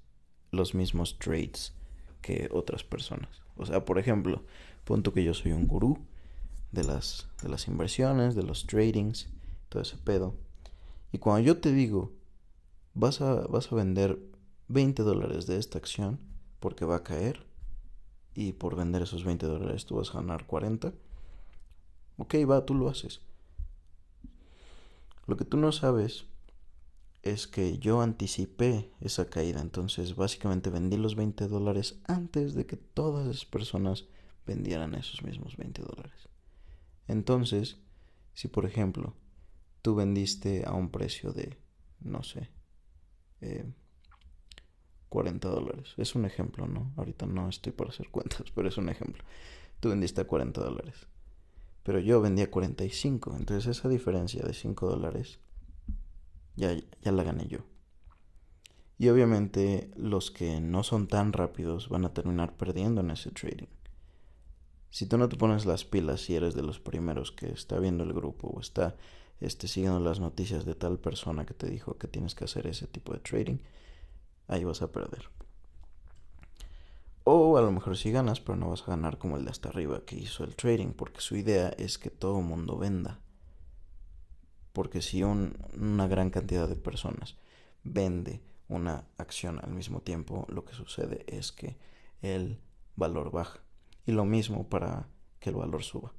los 0.51 0.75
mismos 0.75 1.19
trades 1.19 1.75
que 2.23 2.49
otras 2.53 2.85
personas. 2.85 3.43
O 3.57 3.67
sea, 3.67 3.85
por 3.85 3.99
ejemplo, 3.99 4.43
Punto 4.85 5.13
que 5.13 5.23
yo 5.23 5.35
soy 5.35 5.53
un 5.53 5.69
gurú 5.69 5.99
de 6.73 6.85
las, 6.85 7.29
de 7.43 7.49
las 7.49 7.69
inversiones, 7.69 8.35
de 8.35 8.43
los 8.43 8.67
tradings, 8.67 9.29
todo 9.69 9.83
ese 9.83 9.97
pedo. 9.99 10.35
Y 11.13 11.19
cuando 11.19 11.47
yo 11.47 11.61
te 11.61 11.73
digo, 11.73 12.13
vas 12.95 13.21
a, 13.21 13.47
vas 13.47 13.71
a 13.71 13.77
vender 13.77 14.19
20 14.69 15.03
dólares 15.03 15.47
de 15.47 15.59
esta 15.59 15.79
acción 15.79 16.19
porque 16.59 16.85
va 16.85 16.97
a 16.97 17.05
caer 17.05 17.47
y 18.35 18.53
por 18.53 18.77
vender 18.77 19.03
esos 19.03 19.25
20 19.25 19.47
dólares 19.47 19.87
tú 19.87 19.97
vas 19.97 20.11
a 20.11 20.15
ganar 20.15 20.47
40, 20.47 20.93
ok, 22.17 22.35
va, 22.49 22.65
tú 22.65 22.75
lo 22.75 22.89
haces. 22.89 23.21
Lo 25.27 25.37
que 25.37 25.45
tú 25.45 25.57
no 25.57 25.71
sabes 25.73 26.25
es 27.23 27.47
que 27.47 27.79
yo 27.79 28.01
anticipé 28.01 28.91
esa 29.01 29.29
caída, 29.29 29.61
entonces 29.61 30.17
básicamente 30.17 30.71
vendí 30.71 30.97
los 30.97 31.17
20 31.17 31.49
dólares 31.49 32.01
antes 32.07 32.55
de 32.55 32.67
que 32.67 32.77
todas 32.77 33.27
las 33.27 33.45
personas 33.45 34.07
vendieran 34.47 34.95
esos 34.95 35.23
mismos 35.23 35.57
20 35.57 35.83
dólares. 35.83 36.29
Entonces, 37.09 37.79
si 38.33 38.49
por 38.49 38.65
ejemplo 38.65 39.15
tú 39.83 39.95
vendiste 39.95 40.65
a 40.67 40.73
un 40.73 40.91
precio 40.91 41.33
de, 41.33 41.59
no 42.01 42.23
sé, 42.23 42.51
40 45.09 45.49
eh, 45.49 45.51
dólares, 45.51 45.95
es 45.97 46.15
un 46.15 46.25
ejemplo, 46.25 46.67
¿no? 46.67 46.93
Ahorita 46.97 47.27
no 47.27 47.49
estoy 47.49 47.73
para 47.73 47.91
hacer 47.91 48.09
cuentas, 48.11 48.45
pero 48.55 48.69
es 48.69 48.79
un 48.79 48.89
ejemplo. 48.89 49.23
Tú 49.81 49.91
vendiste 49.91 50.21
a 50.23 50.27
40 50.27 50.63
dólares, 50.63 51.07
pero 51.83 51.99
yo 51.99 52.21
vendí 52.21 52.43
a 52.43 52.51
45, 52.51 53.37
entonces 53.37 53.79
esa 53.79 53.89
diferencia 53.89 54.43
de 54.43 54.55
5 54.55 54.89
dólares 54.89 55.39
ya, 56.57 56.77
ya 57.03 57.13
la 57.13 57.23
gané 57.23 57.47
yo. 57.47 57.61
Y 58.99 59.09
obviamente 59.09 59.91
los 59.97 60.31
que 60.31 60.61
no 60.61 60.83
son 60.83 61.07
tan 61.07 61.33
rápidos 61.33 61.89
van 61.89 62.05
a 62.05 62.13
terminar 62.13 62.57
perdiendo 62.57 63.01
en 63.01 63.11
ese 63.11 63.31
trading. 63.31 63.69
Si 64.91 65.07
tú 65.07 65.17
no 65.17 65.29
te 65.29 65.37
pones 65.37 65.65
las 65.65 65.85
pilas 65.85 66.29
y 66.29 66.35
eres 66.35 66.55
de 66.55 66.63
los 66.63 66.81
primeros 66.81 67.33
que 67.33 67.51
está 67.51 67.79
viendo 67.79 68.05
el 68.05 68.13
grupo 68.13 68.49
o 68.49 68.61
está 68.61 68.97
este, 69.41 69.69
siguiendo 69.69 70.01
las 70.01 70.21
noticias 70.21 70.65
de 70.65 70.75
tal 70.75 70.99
persona 70.99 71.47
que 71.47 71.55
te 71.55 71.71
dijo 71.71 71.97
que 71.97 72.09
tienes 72.09 72.35
que 72.35 72.45
hacer 72.45 72.67
ese 72.67 72.87
tipo 72.87 73.13
de 73.13 73.21
trading, 73.21 73.59
ahí 74.49 74.65
vas 74.65 74.83
a 74.83 74.93
perder. 74.93 75.31
O 77.25 77.57
a 77.57 77.63
lo 77.63 77.71
mejor 77.71 77.97
sí 77.97 78.11
ganas, 78.11 78.41
pero 78.41 78.57
no 78.57 78.71
vas 78.71 78.83
a 78.83 78.91
ganar 78.91 79.19
como 79.19 79.37
el 79.37 79.45
de 79.45 79.51
hasta 79.51 79.69
arriba 79.69 80.05
que 80.05 80.17
hizo 80.17 80.45
el 80.45 80.57
trading, 80.57 80.89
porque 80.89 81.21
su 81.21 81.37
idea 81.37 81.69
es 81.79 81.97
que 81.97 82.11
todo 82.11 82.41
mundo 82.41 82.77
venda. 82.77 83.21
Porque 84.73 85.03
si 85.03 85.23
una 85.23 86.07
gran 86.07 86.31
cantidad 86.31 86.69
de 86.69 86.77
personas 86.77 87.37
vende 87.83 88.43
una 88.69 89.05
acción 89.19 89.59
al 89.63 89.73
mismo 89.73 90.01
tiempo, 90.01 90.47
lo 90.49 90.65
que 90.65 90.75
sucede 90.75 91.25
es 91.27 91.51
que 91.53 91.77
el 92.23 92.61
valor 92.97 93.33
baja. 93.33 93.61
Y 94.07 94.13
lo 94.13 94.25
mismo 94.25 94.69
para 94.69 95.09
que 95.41 95.51
el 95.51 95.57
valor 95.57 95.83
suba. 95.83 96.13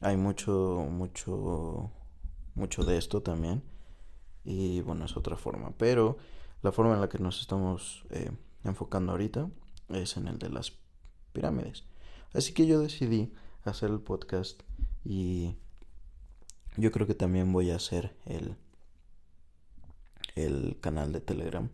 Hay 0.00 0.16
mucho, 0.16 0.86
mucho, 0.90 1.90
mucho 2.54 2.84
de 2.84 2.96
esto 2.96 3.22
también. 3.22 3.62
Y 4.44 4.80
bueno, 4.80 5.04
es 5.04 5.16
otra 5.16 5.36
forma. 5.36 5.72
Pero 5.76 6.16
la 6.62 6.72
forma 6.72 6.94
en 6.94 7.00
la 7.00 7.08
que 7.08 7.18
nos 7.18 7.40
estamos 7.40 8.04
eh, 8.10 8.30
enfocando 8.64 9.12
ahorita 9.12 9.50
es 9.90 10.16
en 10.16 10.28
el 10.28 10.38
de 10.38 10.48
las 10.48 10.72
pirámides. 11.32 11.84
Así 12.32 12.54
que 12.54 12.66
yo 12.66 12.80
decidí 12.80 13.32
hacer 13.64 13.90
el 13.90 14.00
podcast 14.00 14.62
y 15.04 15.56
yo 16.76 16.90
creo 16.92 17.06
que 17.06 17.14
también 17.14 17.52
voy 17.52 17.70
a 17.70 17.76
hacer 17.76 18.14
el, 18.26 18.56
el 20.34 20.76
canal 20.80 21.12
de 21.12 21.20
Telegram 21.20 21.68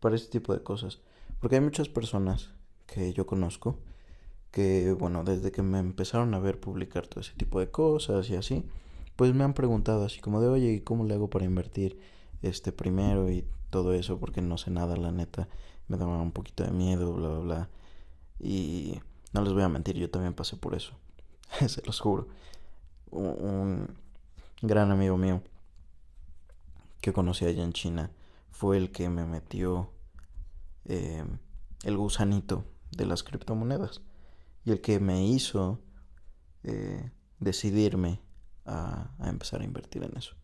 para 0.00 0.16
este 0.16 0.30
tipo 0.30 0.52
de 0.52 0.62
cosas. 0.62 1.00
Porque 1.40 1.56
hay 1.56 1.62
muchas 1.62 1.88
personas 1.88 2.50
que 2.86 3.12
yo 3.12 3.26
conozco 3.26 3.78
que, 4.50 4.92
bueno, 4.92 5.24
desde 5.24 5.50
que 5.50 5.62
me 5.62 5.78
empezaron 5.78 6.34
a 6.34 6.38
ver 6.38 6.60
publicar 6.60 7.06
todo 7.06 7.20
ese 7.20 7.32
tipo 7.32 7.58
de 7.58 7.70
cosas 7.70 8.28
y 8.30 8.36
así, 8.36 8.64
pues 9.16 9.34
me 9.34 9.44
han 9.44 9.54
preguntado 9.54 10.04
así 10.04 10.20
como 10.20 10.40
de, 10.40 10.48
oye, 10.48 10.72
¿y 10.72 10.80
cómo 10.80 11.04
le 11.04 11.14
hago 11.14 11.30
para 11.30 11.46
invertir 11.46 11.98
este 12.42 12.70
primero 12.70 13.30
y 13.30 13.44
todo 13.70 13.94
eso? 13.94 14.18
Porque 14.18 14.42
no 14.42 14.58
sé 14.58 14.70
nada, 14.70 14.96
la 14.96 15.10
neta, 15.10 15.48
me 15.88 15.96
daba 15.96 16.20
un 16.20 16.32
poquito 16.32 16.64
de 16.64 16.70
miedo, 16.70 17.12
bla, 17.14 17.28
bla, 17.28 17.38
bla. 17.38 17.68
Y 18.38 19.00
no 19.32 19.42
les 19.42 19.52
voy 19.52 19.62
a 19.62 19.68
mentir, 19.68 19.96
yo 19.96 20.10
también 20.10 20.34
pasé 20.34 20.56
por 20.56 20.74
eso, 20.74 20.92
se 21.66 21.82
los 21.86 21.98
juro. 22.00 22.28
Un, 23.10 23.88
gran 24.62 24.90
amigo 24.90 25.18
mío 25.18 25.42
que 27.00 27.12
conocí 27.12 27.44
allá 27.44 27.64
en 27.64 27.72
China 27.72 28.10
fue 28.52 28.76
el 28.76 28.92
que 28.92 29.10
me 29.10 29.26
metió 29.26 29.92
eh, 30.84 31.24
el 31.82 31.96
gusanito 31.96 32.64
de 32.92 33.06
las 33.06 33.22
criptomonedas 33.24 34.02
y 34.64 34.70
el 34.70 34.80
que 34.80 35.00
me 35.00 35.26
hizo 35.26 35.80
eh, 36.62 37.10
decidirme 37.40 38.20
a, 38.64 39.10
empezar 39.24 39.62
a 39.62 39.64
invertir 39.64 40.04
en 40.04 40.16
eso. 40.16 40.36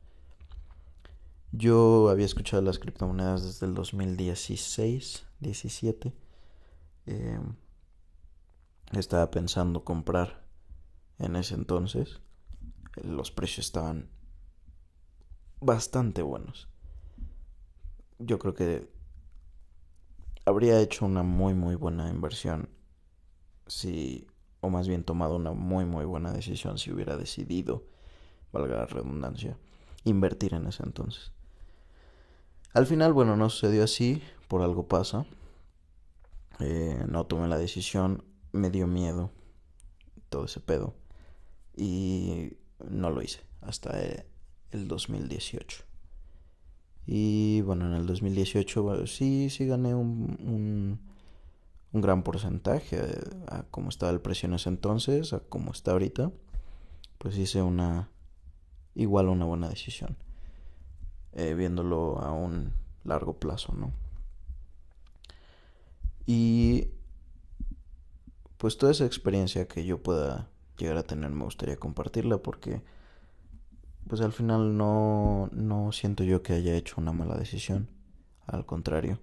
Yo 1.52 2.10
había 2.10 2.26
escuchado 2.26 2.60
las 2.62 2.78
criptomonedas 2.78 3.44
desde 3.44 3.66
el 3.66 3.74
2016, 3.74 5.26
17. 5.38 6.12
Em, 7.06 7.54
estaba 8.92 9.30
pensando 9.30 9.84
comprar 9.84 10.44
en 11.18 11.36
ese 11.36 11.54
entonces. 11.54 12.20
Los 13.04 13.30
precios 13.30 13.66
estaban 13.66 14.08
bastante 15.60 16.22
buenos. 16.22 16.68
Yo 18.18 18.38
creo 18.38 18.54
que 18.54 18.88
habría 20.44 20.80
hecho 20.80 21.04
una 21.04 21.22
muy 21.22 21.54
muy 21.54 21.74
buena 21.74 22.08
inversión 22.08 22.68
si, 23.66 24.26
o 24.60 24.70
más 24.70 24.88
bien 24.88 25.04
tomado 25.04 25.36
una 25.36 25.52
muy 25.52 25.84
muy 25.84 26.04
buena 26.04 26.32
decisión 26.32 26.78
si 26.78 26.90
hubiera 26.90 27.16
decidido, 27.16 27.84
valga 28.52 28.76
la 28.76 28.86
redundancia, 28.86 29.58
invertir 30.04 30.54
en 30.54 30.66
ese 30.66 30.82
entonces. 30.82 31.32
Al 32.72 32.86
final, 32.86 33.12
bueno, 33.12 33.36
no 33.36 33.50
sucedió 33.50 33.84
así, 33.84 34.22
por 34.46 34.62
algo 34.62 34.88
pasa. 34.88 35.26
Eh, 36.60 37.04
no 37.08 37.24
tomé 37.26 37.48
la 37.48 37.58
decisión, 37.58 38.24
me 38.52 38.70
dio 38.70 38.86
miedo 38.86 39.30
todo 40.28 40.44
ese 40.46 40.60
pedo 40.60 40.94
y 41.78 42.57
no 42.88 43.10
lo 43.10 43.22
hice 43.22 43.40
hasta 43.60 43.98
el 44.70 44.88
2018. 44.88 45.84
Y 47.06 47.62
bueno, 47.62 47.86
en 47.86 47.94
el 47.94 48.06
2018 48.06 49.06
sí, 49.06 49.48
sí 49.50 49.66
gané 49.66 49.94
un, 49.94 51.00
un, 51.92 52.00
gran 52.02 52.22
porcentaje 52.22 53.00
a 53.46 53.62
cómo 53.70 53.88
estaba 53.88 54.12
el 54.12 54.20
precio 54.20 54.46
en 54.46 54.54
ese 54.54 54.68
entonces, 54.68 55.32
a 55.32 55.40
cómo 55.40 55.72
está 55.72 55.92
ahorita. 55.92 56.30
Pues 57.16 57.36
hice 57.38 57.62
una, 57.62 58.10
igual 58.94 59.28
una 59.28 59.46
buena 59.46 59.68
decisión, 59.68 60.16
eh, 61.32 61.54
viéndolo 61.54 62.18
a 62.18 62.32
un 62.32 62.72
largo 63.04 63.38
plazo, 63.38 63.72
¿no? 63.72 63.92
Y 66.26 66.88
pues 68.58 68.76
toda 68.76 68.92
esa 68.92 69.06
experiencia 69.06 69.66
que 69.66 69.84
yo 69.86 70.02
pueda 70.02 70.50
llegar 70.78 70.96
a 70.96 71.02
tener 71.02 71.30
me 71.30 71.44
gustaría 71.44 71.76
compartirla 71.76 72.38
porque 72.38 72.82
pues 74.08 74.20
al 74.22 74.32
final 74.32 74.76
no, 74.76 75.50
no 75.52 75.92
siento 75.92 76.24
yo 76.24 76.42
que 76.42 76.54
haya 76.54 76.74
hecho 76.74 76.94
una 76.98 77.12
mala 77.12 77.36
decisión. 77.36 77.88
Al 78.46 78.64
contrario, 78.64 79.20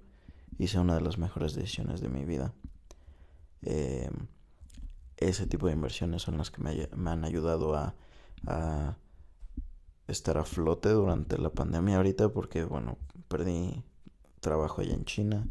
hice 0.60 0.80
una 0.80 0.96
de 0.96 1.02
las 1.02 1.18
mejores 1.18 1.56
decisiones 1.56 2.02
de 2.02 2.10
mi 2.10 2.24
vida. 2.24 2.54
Eh, 3.63 4.12
ese 5.18 5.48
tipo 5.48 5.68
de 5.68 5.74
inversiones 5.74 6.22
son 6.22 6.38
las 6.38 6.52
que 6.52 6.62
me, 6.62 6.88
me 6.96 7.10
han 7.10 7.26
ayudado 7.26 7.76
a, 7.76 7.96
a, 8.46 8.98
estar 10.08 10.38
a 10.38 10.46
flote 10.46 10.89
durante 10.89 11.38
la 11.38 11.50
pandemia 11.50 11.98
ahorita 11.98 12.30
porque, 12.30 12.63
bueno, 12.63 12.98
perdí 13.28 13.84
trabajo 14.39 14.82
allá 14.82 14.94
en 14.94 15.06
China, 15.06 15.48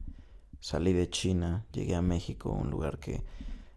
salí 0.61 0.93
de 0.93 1.11
China, 1.11 1.67
llegué 1.73 1.97
a 1.97 2.03
México, 2.03 2.51
un 2.51 2.71
lugar 2.71 2.99
que 2.99 3.25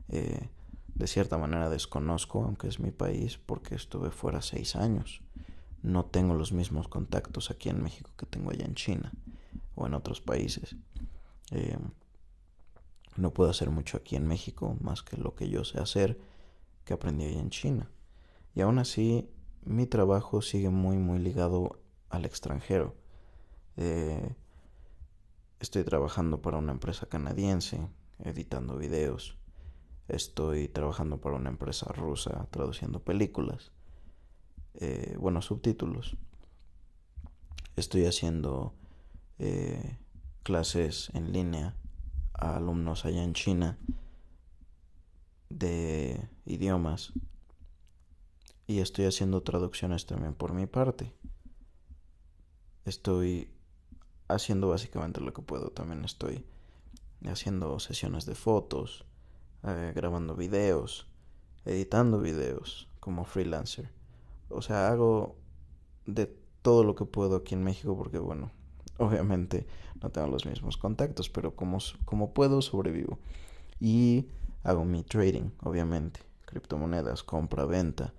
eh, 0.09 0.49
de 0.97 1.07
cierta 1.07 1.37
manera 1.37 1.69
desconozco, 1.69 2.43
aunque 2.43 2.67
es 2.67 2.79
mi 2.79 2.91
país, 2.91 3.37
porque 3.37 3.75
estuve 3.75 4.11
fuera 4.11 4.41
seis 4.41 4.75
años 4.75 5.21
no 5.87 6.05
tengo 6.05 6.33
los 6.33 6.51
mismos 6.51 6.87
contactos 6.87 7.51
aquí 7.51 7.69
en 7.69 7.81
México 7.81 8.11
que 8.17 8.25
tengo 8.25 8.51
allá 8.51 8.65
en 8.65 8.75
China 8.75 9.11
o 9.75 9.85
en 9.85 9.93
otros 9.93 10.21
países. 10.21 10.75
Eh, 11.51 11.77
no 13.15 13.33
puedo 13.33 13.49
hacer 13.49 13.69
mucho 13.69 13.97
aquí 13.97 14.15
en 14.15 14.27
México 14.27 14.75
más 14.81 15.01
que 15.03 15.17
lo 15.17 15.35
que 15.35 15.49
yo 15.49 15.63
sé 15.63 15.79
hacer 15.79 16.19
que 16.83 16.93
aprendí 16.93 17.25
allá 17.25 17.39
en 17.39 17.49
China. 17.49 17.89
Y 18.53 18.61
aún 18.61 18.79
así, 18.79 19.29
mi 19.63 19.85
trabajo 19.85 20.41
sigue 20.41 20.69
muy, 20.69 20.97
muy 20.97 21.19
ligado 21.19 21.79
al 22.09 22.25
extranjero. 22.25 22.95
Eh, 23.75 24.35
estoy 25.59 25.83
trabajando 25.83 26.41
para 26.41 26.57
una 26.57 26.71
empresa 26.71 27.07
canadiense, 27.07 27.87
editando 28.19 28.77
videos. 28.77 29.37
Estoy 30.07 30.67
trabajando 30.69 31.19
para 31.19 31.35
una 31.35 31.49
empresa 31.49 31.91
rusa, 31.91 32.47
traduciendo 32.51 33.03
películas. 33.03 33.71
Eh, 34.75 35.15
bueno, 35.19 35.41
subtítulos. 35.41 36.15
Estoy 37.75 38.05
haciendo 38.05 38.73
eh, 39.39 39.97
clases 40.43 41.11
en 41.13 41.33
línea 41.33 41.75
a 42.33 42.55
alumnos 42.55 43.05
allá 43.05 43.23
en 43.23 43.33
China 43.33 43.77
de 45.49 46.29
idiomas 46.45 47.13
y 48.67 48.79
estoy 48.79 49.05
haciendo 49.05 49.43
traducciones 49.43 50.05
también 50.05 50.33
por 50.33 50.53
mi 50.53 50.67
parte. 50.67 51.13
Estoy 52.85 53.49
haciendo 54.27 54.69
básicamente 54.69 55.21
lo 55.21 55.33
que 55.33 55.41
puedo. 55.41 55.71
También 55.71 56.03
estoy 56.05 56.45
haciendo 57.25 57.79
sesiones 57.79 58.25
de 58.25 58.35
fotos, 58.35 59.05
eh, 59.63 59.93
grabando 59.95 60.35
videos, 60.35 61.07
editando 61.65 62.19
videos 62.19 62.87
como 62.99 63.25
freelancer 63.25 63.89
o 64.49 64.61
sea, 64.61 64.89
hago 64.89 65.35
de 66.05 66.33
todo 66.61 66.83
lo 66.83 66.95
que 66.95 67.05
puedo 67.05 67.37
aquí 67.37 67.55
en 67.55 67.63
México 67.63 67.97
porque, 67.97 68.19
bueno, 68.19 68.51
obviamente 68.97 69.67
no 70.01 70.09
tengo 70.09 70.27
los 70.27 70.45
mismos 70.45 70.77
contactos, 70.77 71.29
pero 71.29 71.55
como, 71.55 71.79
como 72.05 72.33
puedo 72.33 72.61
sobrevivo. 72.61 73.19
Y 73.79 74.27
hago 74.63 74.85
mi 74.85 75.03
trading, 75.03 75.51
obviamente, 75.63 76.21
criptomonedas, 76.45 77.23
compra, 77.23 77.65
venta. 77.65 78.13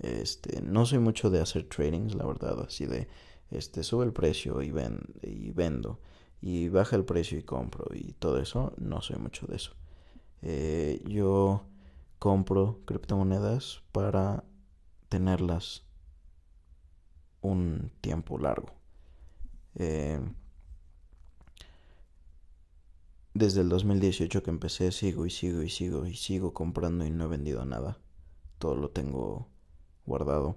Este, 0.00 0.60
no 0.60 0.86
soy 0.86 0.98
mucho 0.98 1.30
de 1.30 1.40
hacer 1.40 1.68
tradings, 1.68 2.14
la 2.14 2.26
verdad, 2.26 2.60
así 2.66 2.86
de, 2.86 3.08
este, 3.50 3.84
sube 3.84 4.04
el 4.04 4.12
precio 4.12 4.60
y, 4.62 4.70
ven, 4.72 5.00
y 5.22 5.52
vendo, 5.52 6.00
y 6.40 6.68
baja 6.68 6.96
el 6.96 7.04
precio 7.04 7.38
y 7.38 7.42
compro, 7.42 7.86
y 7.94 8.12
todo 8.14 8.40
eso, 8.40 8.72
no 8.76 9.00
soy 9.02 9.16
mucho 9.16 9.46
de 9.46 9.56
eso. 9.56 9.72
Eh, 10.42 11.02
yo 11.06 11.64
compro 12.18 12.80
criptomonedas 12.84 13.82
para 13.92 14.44
tenerlas 15.08 15.84
un 17.40 17.90
tiempo 18.00 18.38
largo. 18.38 18.72
Eh, 19.76 20.20
desde 23.34 23.62
el 23.62 23.68
2018 23.68 24.42
que 24.42 24.50
empecé 24.50 24.92
sigo 24.92 25.26
y 25.26 25.30
sigo 25.30 25.62
y 25.62 25.68
sigo 25.68 26.06
y 26.06 26.14
sigo 26.14 26.54
comprando 26.54 27.04
y 27.04 27.10
no 27.10 27.24
he 27.24 27.28
vendido 27.28 27.64
nada. 27.64 27.98
Todo 28.58 28.76
lo 28.76 28.90
tengo 28.90 29.48
guardado. 30.06 30.56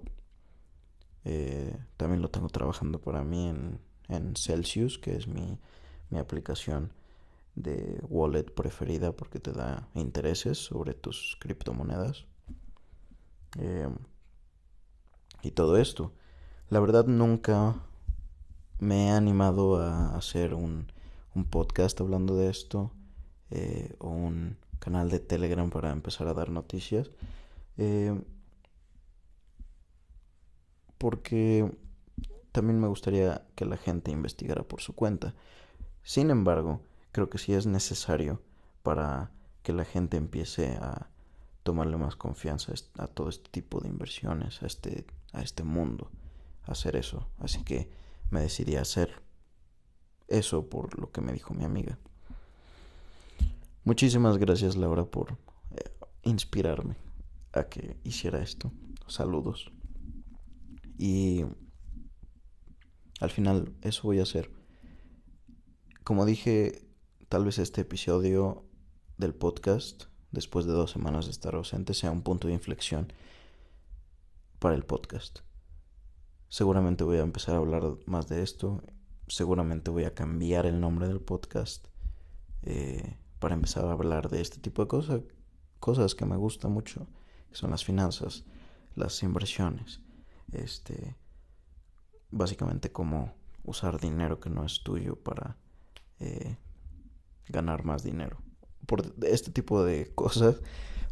Eh, 1.24 1.76
también 1.96 2.22
lo 2.22 2.30
tengo 2.30 2.48
trabajando 2.48 3.00
para 3.00 3.24
mí 3.24 3.48
en, 3.48 3.80
en 4.08 4.34
Celsius, 4.36 4.98
que 4.98 5.16
es 5.16 5.26
mi, 5.26 5.58
mi 6.10 6.18
aplicación 6.18 6.92
de 7.62 8.00
wallet 8.08 8.44
preferida 8.54 9.12
porque 9.12 9.40
te 9.40 9.52
da 9.52 9.88
intereses 9.94 10.58
sobre 10.58 10.94
tus 10.94 11.36
criptomonedas. 11.40 12.26
Em, 13.58 13.94
y 15.42 15.50
todo 15.52 15.76
esto. 15.76 16.12
La 16.70 16.80
verdad 16.80 17.06
nunca 17.06 17.76
me 18.78 19.08
he 19.08 19.10
animado 19.10 19.76
a 19.80 20.16
hacer 20.16 20.54
un, 20.54 20.92
un 21.34 21.44
podcast 21.44 22.00
hablando 22.00 22.36
de 22.36 22.50
esto 22.50 22.92
eh, 23.50 23.94
o 23.98 24.10
un 24.10 24.56
canal 24.78 25.10
de 25.10 25.20
Telegram 25.20 25.70
para 25.70 25.90
empezar 25.90 26.28
a 26.28 26.34
dar 26.34 26.50
noticias. 26.50 27.10
Eh, 27.76 28.20
porque 30.98 31.72
también 32.52 32.80
me 32.80 32.88
gustaría 32.88 33.46
que 33.54 33.64
la 33.64 33.76
gente 33.76 34.10
investigara 34.10 34.62
por 34.62 34.80
su 34.80 34.94
cuenta. 34.94 35.34
Sin 36.02 36.30
embargo, 36.30 36.80
creo 37.18 37.30
que 37.30 37.38
sí 37.38 37.52
es 37.52 37.66
necesario 37.66 38.40
para 38.84 39.32
que 39.64 39.72
la 39.72 39.84
gente 39.84 40.16
empiece 40.16 40.76
a 40.76 41.10
tomarle 41.64 41.96
más 41.96 42.14
confianza 42.14 42.72
a 42.96 43.08
todo 43.08 43.28
este 43.28 43.50
tipo 43.50 43.80
de 43.80 43.88
inversiones, 43.88 44.62
a 44.62 44.66
este, 44.66 45.04
a 45.32 45.42
este 45.42 45.64
mundo, 45.64 46.12
hacer 46.62 46.94
eso. 46.94 47.28
Así 47.38 47.64
que 47.64 47.90
me 48.30 48.40
decidí 48.40 48.76
a 48.76 48.82
hacer 48.82 49.20
eso 50.28 50.68
por 50.68 50.96
lo 50.96 51.10
que 51.10 51.20
me 51.20 51.32
dijo 51.32 51.54
mi 51.54 51.64
amiga. 51.64 51.98
Muchísimas 53.82 54.38
gracias 54.38 54.76
Laura 54.76 55.04
por 55.04 55.32
eh, 55.72 55.90
inspirarme 56.22 56.94
a 57.52 57.64
que 57.64 57.96
hiciera 58.04 58.40
esto. 58.40 58.70
Saludos. 59.08 59.72
Y 60.96 61.44
al 63.18 63.30
final 63.30 63.74
eso 63.82 64.02
voy 64.04 64.20
a 64.20 64.22
hacer. 64.22 64.52
Como 66.04 66.24
dije, 66.24 66.87
tal 67.28 67.44
vez 67.44 67.58
este 67.58 67.82
episodio 67.82 68.64
del 69.18 69.34
podcast, 69.34 70.04
después 70.30 70.64
de 70.64 70.72
dos 70.72 70.90
semanas 70.92 71.26
de 71.26 71.30
estar 71.30 71.54
ausente, 71.54 71.92
sea 71.92 72.10
un 72.10 72.22
punto 72.22 72.48
de 72.48 72.54
inflexión 72.54 73.12
para 74.58 74.74
el 74.74 74.84
podcast. 74.84 75.40
Seguramente 76.48 77.04
voy 77.04 77.18
a 77.18 77.22
empezar 77.22 77.54
a 77.54 77.58
hablar 77.58 77.82
más 78.06 78.28
de 78.28 78.42
esto. 78.42 78.82
Seguramente 79.26 79.90
voy 79.90 80.04
a 80.04 80.14
cambiar 80.14 80.64
el 80.64 80.80
nombre 80.80 81.06
del 81.06 81.20
podcast 81.20 81.86
eh, 82.62 83.18
para 83.40 83.54
empezar 83.54 83.84
a 83.84 83.92
hablar 83.92 84.30
de 84.30 84.40
este 84.40 84.58
tipo 84.58 84.80
de 84.80 84.88
cosas, 84.88 85.20
cosas 85.80 86.14
que 86.14 86.24
me 86.24 86.36
gustan 86.36 86.72
mucho, 86.72 87.06
que 87.50 87.56
son 87.56 87.70
las 87.70 87.84
finanzas, 87.84 88.44
las 88.94 89.22
inversiones, 89.22 90.00
este, 90.52 91.14
básicamente 92.30 92.90
como 92.90 93.34
usar 93.64 94.00
dinero 94.00 94.40
que 94.40 94.48
no 94.48 94.64
es 94.64 94.82
tuyo 94.82 95.16
para 95.16 95.58
eh, 96.20 96.56
ganar 97.48 97.84
más 97.84 98.02
dinero. 98.02 98.38
Por 98.86 99.02
este 99.22 99.50
tipo 99.50 99.84
de 99.84 100.12
cosas, 100.14 100.60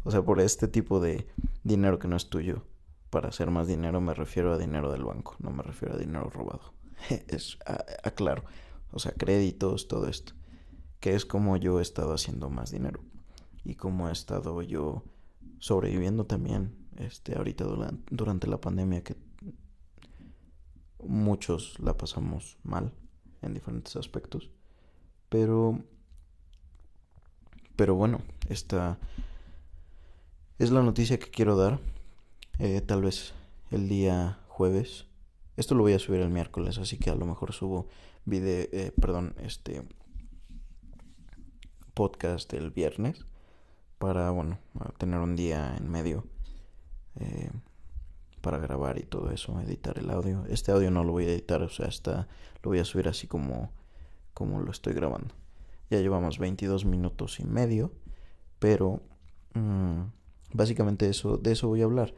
o 0.03 0.11
sea, 0.11 0.21
por 0.23 0.39
este 0.39 0.67
tipo 0.67 0.99
de 0.99 1.27
dinero 1.63 1.99
que 1.99 2.07
no 2.07 2.15
es 2.15 2.29
tuyo 2.29 2.63
para 3.09 3.29
hacer 3.29 3.49
más 3.51 3.67
dinero 3.67 4.01
me 4.01 4.13
refiero 4.13 4.53
a 4.53 4.57
dinero 4.57 4.91
del 4.91 5.03
banco, 5.03 5.35
no 5.39 5.51
me 5.51 5.63
refiero 5.63 5.95
a 5.95 5.97
dinero 5.97 6.29
robado. 6.29 6.73
es 7.27 7.57
aclaro, 8.03 8.43
o 8.91 8.99
sea, 8.99 9.11
créditos, 9.11 9.87
todo 9.87 10.07
esto, 10.07 10.33
que 10.99 11.13
es 11.13 11.25
como 11.25 11.57
yo 11.57 11.79
he 11.79 11.81
estado 11.81 12.13
haciendo 12.13 12.49
más 12.49 12.71
dinero 12.71 13.01
y 13.63 13.75
como 13.75 14.09
he 14.09 14.11
estado 14.11 14.61
yo 14.61 15.03
sobreviviendo 15.59 16.25
también 16.25 16.75
este 16.97 17.37
ahorita 17.37 17.65
durante 18.09 18.47
la 18.47 18.59
pandemia 18.59 19.03
que 19.03 19.15
muchos 21.03 21.79
la 21.79 21.95
pasamos 21.95 22.57
mal 22.63 22.93
en 23.41 23.53
diferentes 23.53 23.95
aspectos. 23.95 24.49
Pero 25.29 25.83
pero 27.77 27.95
bueno, 27.95 28.21
esta 28.49 28.97
es 30.59 30.71
la 30.71 30.81
noticia 30.81 31.17
que 31.19 31.29
quiero 31.29 31.55
dar. 31.55 31.79
Eh, 32.59 32.81
tal 32.81 33.03
vez 33.03 33.33
el 33.71 33.87
día 33.87 34.39
jueves. 34.47 35.05
Esto 35.55 35.75
lo 35.75 35.83
voy 35.83 35.93
a 35.93 35.99
subir 35.99 36.21
el 36.21 36.29
miércoles, 36.29 36.79
así 36.79 36.97
que 36.97 37.11
a 37.11 37.15
lo 37.15 37.25
mejor 37.25 37.53
subo 37.53 37.87
video, 38.25 38.67
eh, 38.71 38.91
perdón, 38.99 39.35
este 39.41 39.83
podcast 41.93 42.51
el 42.53 42.71
viernes 42.71 43.25
para, 43.97 44.29
bueno, 44.31 44.59
tener 44.97 45.19
un 45.19 45.35
día 45.35 45.75
en 45.77 45.89
medio 45.89 46.25
eh, 47.19 47.49
para 48.41 48.57
grabar 48.57 48.99
y 48.99 49.03
todo 49.03 49.31
eso, 49.31 49.59
editar 49.61 49.97
el 49.99 50.09
audio. 50.09 50.45
Este 50.47 50.71
audio 50.71 50.91
no 50.91 51.03
lo 51.03 51.11
voy 51.11 51.25
a 51.25 51.31
editar, 51.31 51.61
o 51.61 51.69
sea, 51.69 51.87
está, 51.87 52.27
lo 52.63 52.71
voy 52.71 52.79
a 52.79 52.85
subir 52.85 53.07
así 53.07 53.27
como, 53.27 53.71
como 54.33 54.59
lo 54.59 54.71
estoy 54.71 54.93
grabando. 54.93 55.33
Ya 55.89 55.99
llevamos 55.99 56.39
22 56.39 56.85
minutos 56.85 57.39
y 57.39 57.45
medio, 57.45 57.91
pero 58.59 59.01
mm, 59.53 60.01
básicamente 60.53 61.09
eso, 61.09 61.37
de 61.37 61.53
eso 61.53 61.67
voy 61.67 61.81
a 61.81 61.85
hablar. 61.85 62.13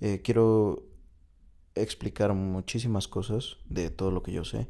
Eh, 0.00 0.22
quiero 0.22 0.84
explicar 1.74 2.34
muchísimas 2.34 3.08
cosas 3.08 3.58
de 3.68 3.90
todo 3.90 4.10
lo 4.10 4.22
que 4.22 4.32
yo 4.32 4.44
sé. 4.44 4.68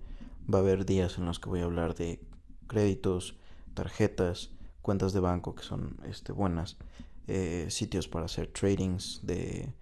Va 0.52 0.58
a 0.58 0.62
haber 0.62 0.86
días 0.86 1.18
en 1.18 1.26
los 1.26 1.38
que 1.38 1.48
voy 1.48 1.60
a 1.60 1.64
hablar 1.64 1.94
de 1.94 2.20
créditos, 2.66 3.36
tarjetas, 3.74 4.50
cuentas 4.82 5.12
de 5.12 5.20
banco 5.20 5.54
que 5.54 5.62
son 5.62 5.98
este, 6.08 6.32
buenas, 6.32 6.78
eh, 7.26 7.66
sitios 7.68 8.08
para 8.08 8.24
hacer 8.24 8.48
tradings 8.48 9.20
de 9.22 9.74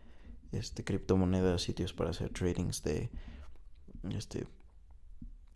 este, 0.52 0.84
criptomonedas, 0.84 1.62
sitios 1.62 1.92
para 1.92 2.10
hacer 2.10 2.30
tradings 2.30 2.82
de 2.82 3.10
este, 4.10 4.46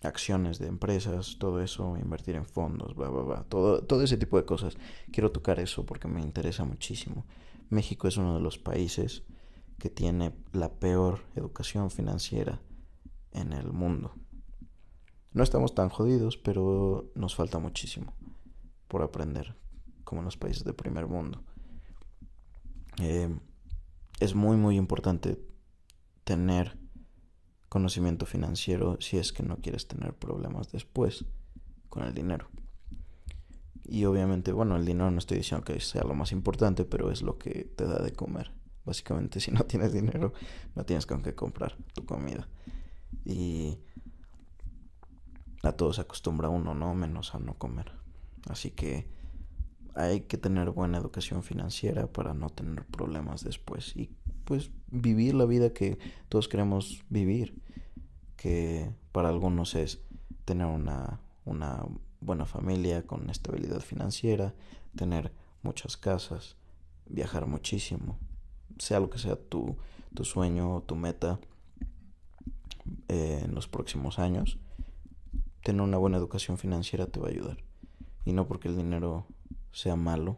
acciones 0.03 0.59
de 0.59 0.67
empresas, 0.67 1.37
todo 1.39 1.61
eso, 1.61 1.97
invertir 1.97 2.37
en 2.37 2.45
fondos, 2.45 2.95
bla, 2.95 3.09
bla, 3.09 3.23
bla, 3.23 3.45
todo, 3.45 3.83
todo 3.83 4.03
ese 4.03 4.17
tipo 4.17 4.37
de 4.37 4.45
cosas. 4.45 4.77
Quiero 5.11 5.31
tocar 5.31 5.61
eso 5.61 5.87
porque 5.87 6.09
me 6.09 6.21
interesa 6.21 6.65
muchísimo. 6.65 7.25
México 7.71 8.09
es 8.09 8.17
uno 8.17 8.35
de 8.35 8.41
los 8.41 8.59
países 8.59 9.23
que 9.79 9.91
tiene 9.91 10.33
la 10.53 10.73
peor 10.73 11.21
educación 11.35 11.91
financiera 11.91 12.61
en 13.33 13.53
el 13.53 13.73
mundo. 13.73 14.15
No 15.33 15.43
estamos 15.43 15.75
tan 15.75 15.89
jodidos, 15.89 16.37
pero 16.37 17.11
nos 17.15 17.35
falta 17.35 17.59
muchísimo 17.59 18.13
por 18.89 19.03
aprender, 19.03 19.57
como 20.05 20.21
en 20.21 20.27
los 20.27 20.37
países 20.37 20.65
de 20.65 20.75
primer 20.75 21.07
mundo. 21.07 21.43
Eh, 23.01 23.35
es 24.21 24.35
muy, 24.35 24.57
muy 24.57 24.77
importante 24.77 25.43
tener 26.25 26.79
conocimiento 27.73 28.27
financiero 28.27 28.99
si 29.01 29.17
es 29.17 29.33
que 29.33 29.43
no 29.43 29.57
quieres 29.57 29.89
tener 29.89 30.13
problemas 30.13 30.71
después 30.71 31.25
con 31.89 32.03
el 32.05 32.13
dinero. 32.13 32.51
Y 33.83 34.05
obviamente, 34.05 34.53
bueno, 34.53 34.77
el 34.77 34.85
dinero 34.85 35.11
no 35.11 35.17
estoy 35.17 35.39
diciendo 35.39 35.65
que 35.65 35.81
sea 35.81 36.05
lo 36.05 36.13
más 36.13 36.33
importante, 36.33 36.85
pero 36.85 37.11
es 37.11 37.23
lo 37.23 37.39
que 37.39 37.65
te 37.75 37.87
da 37.87 38.03
de 38.03 38.13
comer. 38.13 38.53
Básicamente, 38.85 39.41
si 39.41 39.53
no 39.53 39.65
tienes 39.65 39.95
dinero, 39.95 40.35
no 40.75 40.85
tienes 40.85 41.07
con 41.07 41.23
qué 41.23 41.35
comprar 41.35 41.79
tu 41.95 42.05
comida. 42.05 42.47
Y 43.25 43.79
a 45.63 45.73
todo 45.73 45.95
se 45.95 46.03
acostumbra 46.03 46.51
uno, 46.51 46.75
¿no? 46.75 46.95
Menos 46.95 47.35
a 47.35 47.39
no 47.39 47.55
comer. 47.55 47.91
Así 48.51 48.71
que 48.73 49.09
hay 49.95 50.21
que 50.21 50.37
tener 50.37 50.73
buena 50.73 50.99
educación 50.99 51.43
financiera 51.43 52.07
para 52.07 52.35
no 52.35 52.51
tener 52.51 52.85
problemas 52.85 53.43
después 53.43 53.97
y 53.97 54.11
pues 54.45 54.71
vivir 54.93 55.35
la 55.35 55.47
vida 55.47 55.73
que 55.73 55.99
todos 56.29 56.49
queremos 56.49 57.03
vivir, 57.09 57.61
que 58.37 58.91
para 59.11 59.31
algunos 59.31 59.75
es 59.75 60.01
tener 60.45 60.67
una, 60.67 61.21
una 61.45 61.85
buena 62.21 62.45
familia 62.45 63.03
con 63.07 63.29
estabilidad 63.31 63.81
financiera, 63.81 64.55
tener 64.95 65.33
muchas 65.63 65.97
casas, 65.97 66.57
viajar 67.07 67.47
muchísimo, 67.47 68.19
sea 68.79 69.01
lo 69.01 69.11
que 69.11 69.19
sea 69.19 69.37
tu, 69.37 69.77
tu 70.15 70.25
sueño 70.25 70.77
o 70.77 70.83
tu 70.83 70.95
meta 70.95 71.41
eh, 73.09 73.41
en 73.45 73.55
los 73.55 73.67
próximos 73.69 74.19
años, 74.19 74.59
tener 75.63 75.81
una 75.83 75.99
buena 75.99 76.19
educación 76.19 76.59
financiera 76.59 77.07
te 77.07 77.19
va 77.19 77.29
a 77.29 77.31
ayudar. 77.31 77.59
Y 78.25 78.33
no 78.33 78.47
porque 78.47 78.69
el 78.69 78.77
dinero 78.77 79.27
sea 79.73 79.97
malo, 79.97 80.37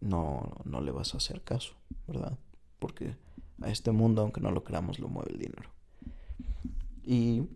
no, 0.00 0.52
no 0.64 0.80
le 0.80 0.92
vas 0.92 1.14
a 1.14 1.16
hacer 1.16 1.42
caso, 1.42 1.74
¿verdad? 2.06 2.38
Porque 2.78 3.16
a 3.60 3.70
este 3.70 3.92
mundo, 3.92 4.22
aunque 4.22 4.40
no 4.40 4.50
lo 4.50 4.64
creamos, 4.64 4.98
lo 4.98 5.08
mueve 5.08 5.32
el 5.32 5.38
dinero. 5.38 5.70
Y 7.02 7.48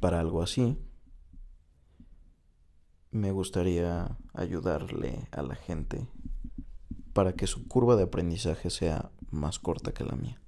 para 0.00 0.20
algo 0.20 0.42
así, 0.42 0.76
me 3.10 3.30
gustaría 3.30 4.18
ayudarle 4.32 5.28
a 5.30 5.42
la 5.42 5.54
gente 5.54 6.08
para 7.12 7.34
que 7.34 7.46
su 7.46 7.68
curva 7.68 7.96
de 7.96 8.02
aprendizaje 8.02 8.70
sea 8.70 9.10
más 9.30 9.58
corta 9.58 9.92
que 9.92 10.04
la 10.04 10.16
mía. 10.16 10.40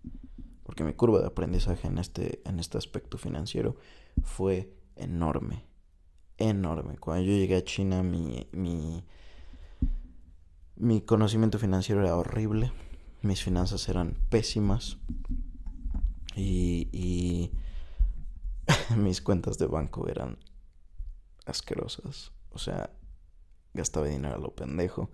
Porque 0.64 0.84
mi 0.84 0.94
curva 0.94 1.20
de 1.20 1.26
aprendizaje 1.26 1.86
en 1.86 1.98
este, 1.98 2.42
en 2.44 2.58
este 2.58 2.76
aspecto 2.76 3.18
financiero 3.18 3.76
fue 4.22 4.74
enorme 4.96 5.64
enorme. 6.38 6.96
Cuando 6.98 7.24
yo 7.24 7.32
llegué 7.32 7.56
a 7.56 7.64
China, 7.64 8.02
mi, 8.02 8.46
mi, 8.52 9.04
mi 10.76 11.00
conocimiento 11.00 11.58
financiero 11.58 12.02
era 12.02 12.16
horrible. 12.16 12.72
Mis 13.26 13.42
finanzas 13.42 13.88
eran 13.88 14.16
pésimas. 14.30 14.98
Y, 16.36 17.50
mis 18.96 19.20
cuentas 19.20 19.58
de 19.58 19.66
banco 19.66 20.08
eran 20.08 20.38
asquerosas. 21.44 22.30
O 22.52 22.58
sea, 22.58 22.90
gastaba 23.74 24.06
dinero 24.06 24.36
a 24.36 24.38
lo 24.38 24.54
pendejo, 24.54 25.10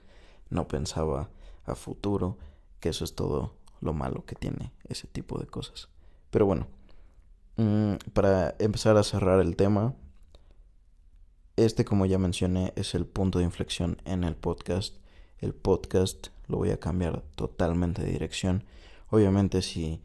no 0.51 0.69
pensaba 0.69 1.31
a 1.65 1.75
futuro, 1.75 2.37
que 2.81 2.91
eso 2.91 3.05
es 3.05 3.15
todo 3.15 3.57
lo 3.81 3.95
malo 3.95 4.27
que 4.27 4.35
tiene 4.35 4.73
ese 4.85 5.07
tipo 5.07 5.39
de 5.39 5.47
cosas. 5.47 5.89
Pero 6.31 6.45
bueno, 6.45 6.67
mm, 7.57 7.95
para 8.13 8.57
empezar 8.59 8.99
a 8.99 9.05
cerrar 9.05 9.41
el 9.41 9.57
tema, 9.57 9.95
este 11.57 11.87
como 11.87 12.05
ya 12.05 12.19
mencioné 12.19 12.75
es 12.77 12.95
el 12.95 13.07
punto 13.07 13.39
de 13.39 13.47
inflexión 13.47 14.03
en 14.05 14.23
el 14.23 14.37
podcast. 14.37 14.97
El 15.39 15.55
podcast 15.55 16.29
lo 16.49 16.59
voy 16.59 16.71
a 16.71 16.81
cambiar 16.81 17.23
totalmente 17.35 18.03
de 18.03 18.13
dirección. 18.13 18.65
Obviamente 19.11 19.63
si, 19.63 20.01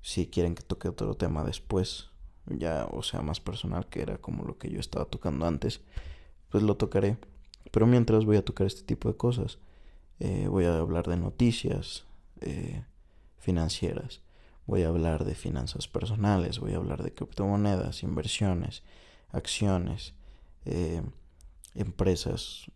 si 0.00 0.26
quieren 0.26 0.54
que 0.54 0.62
toque 0.62 0.88
otro 0.88 1.14
tema 1.16 1.44
después, 1.44 2.10
ya 2.46 2.86
o 2.90 3.02
sea 3.02 3.22
más 3.22 3.40
personal 3.40 3.86
que 3.86 4.02
era 4.02 4.18
como 4.18 4.44
lo 4.44 4.58
que 4.58 4.70
yo 4.70 4.80
estaba 4.80 5.06
tocando 5.06 5.46
antes, 5.46 5.80
pues 6.50 6.62
lo 6.62 6.76
tocaré. 6.76 7.18
Pero 7.70 7.86
mientras 7.86 8.24
voy 8.24 8.36
a 8.36 8.44
tocar 8.44 8.66
este 8.66 8.82
tipo 8.82 9.08
de 9.08 9.16
cosas. 9.16 9.58
Eh, 10.20 10.46
voy 10.48 10.64
a 10.64 10.78
hablar 10.78 11.08
de 11.08 11.16
noticias 11.16 12.04
eh, 12.40 12.84
financieras. 13.38 14.22
Voy 14.66 14.82
a 14.82 14.88
hablar 14.88 15.24
de 15.24 15.34
finanzas 15.34 15.88
personales. 15.88 16.60
Voy 16.60 16.72
a 16.72 16.76
hablar 16.76 17.02
de 17.02 17.12
criptomonedas, 17.12 18.02
inversiones, 18.02 18.82
acciones, 19.30 20.14
eh, 20.64 21.02
empresas, 21.74 22.70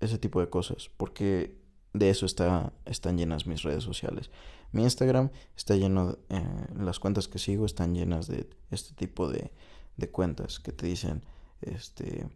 ese 0.00 0.18
tipo 0.18 0.40
de 0.40 0.48
cosas. 0.48 0.90
Porque 0.96 1.61
de 1.92 2.10
eso 2.10 2.26
está, 2.26 2.72
están 2.84 3.18
llenas 3.18 3.46
mis 3.46 3.62
redes 3.62 3.84
sociales. 3.84 4.30
Mi 4.72 4.82
Instagram 4.82 5.30
está 5.56 5.76
lleno, 5.76 6.18
eh, 6.30 6.42
las 6.76 6.98
cuentas 6.98 7.28
que 7.28 7.38
sigo 7.38 7.66
están 7.66 7.94
llenas 7.94 8.26
de 8.26 8.48
este 8.70 8.94
tipo 8.94 9.28
de, 9.28 9.52
de 9.96 10.10
cuentas 10.10 10.58
que 10.58 10.72
te 10.72 10.86
dicen 10.86 11.22
este 11.60 12.26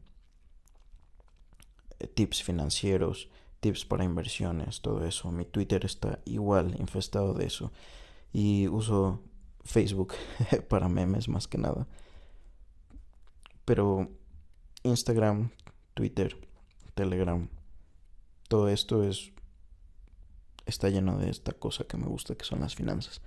eh, 1.98 2.06
tips 2.06 2.42
financieros, 2.42 3.28
tips 3.60 3.86
para 3.86 4.04
inversiones, 4.04 4.82
todo 4.82 5.06
eso. 5.06 5.32
Mi 5.32 5.44
Twitter 5.44 5.84
está 5.84 6.20
igual 6.26 6.76
infestado 6.78 7.32
de 7.32 7.46
eso. 7.46 7.72
Y 8.32 8.68
uso 8.68 9.22
Facebook 9.64 10.12
para 10.68 10.88
memes 10.88 11.28
más 11.28 11.48
que 11.48 11.58
nada. 11.58 11.86
Pero 13.64 14.10
Instagram, 14.82 15.50
Twitter, 15.94 16.36
Telegram, 16.94 17.48
todo 18.48 18.68
esto 18.68 19.02
es 19.02 19.32
está 20.66 20.88
lleno 20.90 21.16
de 21.16 21.30
esta 21.30 21.52
cosa 21.52 21.84
que 21.84 21.96
me 21.96 22.06
gusta, 22.06 22.34
que 22.34 22.44
son 22.44 22.60
las 22.60 22.74
finanzas. 22.74 23.22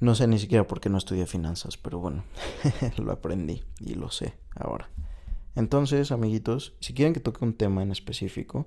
No 0.00 0.14
sé 0.14 0.28
ni 0.28 0.38
siquiera 0.38 0.66
por 0.66 0.80
qué 0.80 0.88
no 0.88 0.98
estudié 0.98 1.26
finanzas, 1.26 1.76
pero 1.76 1.98
bueno, 1.98 2.24
lo 2.96 3.12
aprendí 3.12 3.64
y 3.80 3.94
lo 3.94 4.10
sé 4.10 4.34
ahora. 4.54 4.88
Entonces, 5.56 6.12
amiguitos, 6.12 6.74
si 6.78 6.94
quieren 6.94 7.12
que 7.12 7.20
toque 7.20 7.44
un 7.44 7.54
tema 7.54 7.82
en 7.82 7.90
específico 7.90 8.66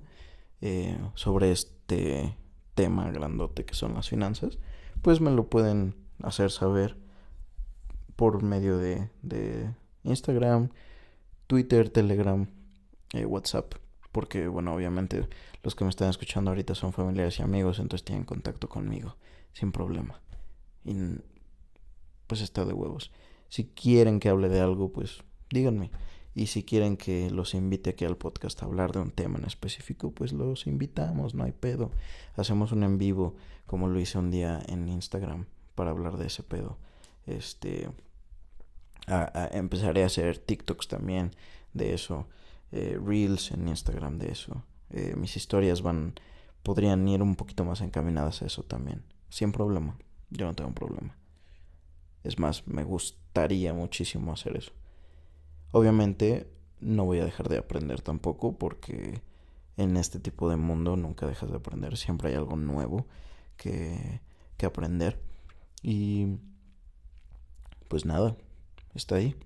eh, 0.60 0.98
sobre 1.14 1.50
este 1.50 2.36
tema 2.74 3.10
grandote 3.10 3.64
que 3.64 3.74
son 3.74 3.94
las 3.94 4.10
finanzas, 4.10 4.58
pues 5.00 5.20
me 5.20 5.30
lo 5.30 5.48
pueden 5.48 5.94
hacer 6.22 6.50
saber 6.50 6.96
por 8.14 8.42
medio 8.42 8.76
de, 8.76 9.08
de 9.22 9.74
Instagram, 10.04 10.68
Twitter, 11.46 11.88
Telegram, 11.88 12.46
eh, 13.14 13.24
WhatsApp 13.24 13.74
porque, 14.12 14.46
bueno, 14.46 14.74
obviamente 14.74 15.26
los 15.62 15.74
que 15.74 15.84
me 15.84 15.90
están 15.90 16.10
escuchando 16.10 16.50
ahorita 16.50 16.74
son 16.74 16.92
familiares 16.92 17.38
y 17.38 17.42
amigos, 17.42 17.78
entonces 17.78 18.04
tienen 18.04 18.24
contacto 18.24 18.68
conmigo, 18.68 19.16
sin 19.52 19.72
problema. 19.72 20.20
Y 20.84 20.94
pues 22.26 22.40
está 22.40 22.64
de 22.64 22.72
huevos. 22.72 23.12
Si 23.48 23.66
quieren 23.66 24.18
que 24.18 24.28
hable 24.28 24.48
de 24.48 24.60
algo, 24.60 24.92
pues 24.92 25.22
díganme. 25.50 25.90
Y 26.34 26.46
si 26.46 26.64
quieren 26.64 26.96
que 26.96 27.30
los 27.30 27.54
invite 27.54 27.90
aquí 27.90 28.04
al 28.06 28.16
podcast 28.16 28.62
a 28.62 28.66
hablar 28.66 28.92
de 28.92 29.00
un 29.00 29.10
tema 29.10 29.38
en 29.38 29.44
específico, 29.44 30.12
pues 30.12 30.32
los 30.32 30.66
invitamos, 30.66 31.34
no 31.34 31.44
hay 31.44 31.52
pedo. 31.52 31.90
Hacemos 32.34 32.72
un 32.72 32.84
en 32.84 32.96
vivo, 32.96 33.36
como 33.66 33.88
lo 33.88 34.00
hice 34.00 34.18
un 34.18 34.30
día 34.30 34.62
en 34.66 34.88
Instagram, 34.88 35.46
para 35.74 35.90
hablar 35.90 36.16
de 36.16 36.26
ese 36.26 36.42
pedo. 36.42 36.78
Este. 37.26 37.90
empezaré 39.52 40.02
a 40.02 40.06
hacer 40.06 40.38
TikToks 40.38 40.88
también 40.88 41.32
de 41.74 41.92
eso. 41.92 42.26
Eh, 42.70 42.98
reels 43.04 43.50
en 43.50 43.68
Instagram 43.68 44.18
de 44.18 44.32
eso. 44.32 44.64
Eh, 44.92 45.14
mis 45.16 45.36
historias 45.36 45.82
van, 45.82 46.14
podrían 46.62 47.06
ir 47.08 47.22
un 47.22 47.34
poquito 47.34 47.64
más 47.64 47.80
encaminadas 47.80 48.42
a 48.42 48.46
eso 48.46 48.62
también. 48.62 49.02
Sin 49.28 49.52
problema. 49.52 49.96
Yo 50.30 50.46
no 50.46 50.54
tengo 50.54 50.68
un 50.68 50.74
problema. 50.74 51.16
Es 52.24 52.38
más, 52.38 52.66
me 52.66 52.84
gustaría 52.84 53.74
muchísimo 53.74 54.32
hacer 54.32 54.56
eso. 54.56 54.72
Obviamente 55.72 56.50
no 56.80 57.04
voy 57.04 57.20
a 57.20 57.24
dejar 57.24 57.48
de 57.48 57.58
aprender 57.58 58.00
tampoco 58.00 58.58
porque 58.58 59.22
en 59.76 59.96
este 59.96 60.18
tipo 60.20 60.50
de 60.50 60.56
mundo 60.56 60.96
nunca 60.96 61.26
dejas 61.26 61.50
de 61.50 61.56
aprender. 61.56 61.96
Siempre 61.96 62.30
hay 62.30 62.34
algo 62.36 62.56
nuevo 62.56 63.06
que, 63.56 64.20
que 64.56 64.66
aprender. 64.66 65.20
Y 65.82 66.38
pues 67.88 68.04
nada, 68.04 68.36
está 68.94 69.16
ahí. 69.16 69.36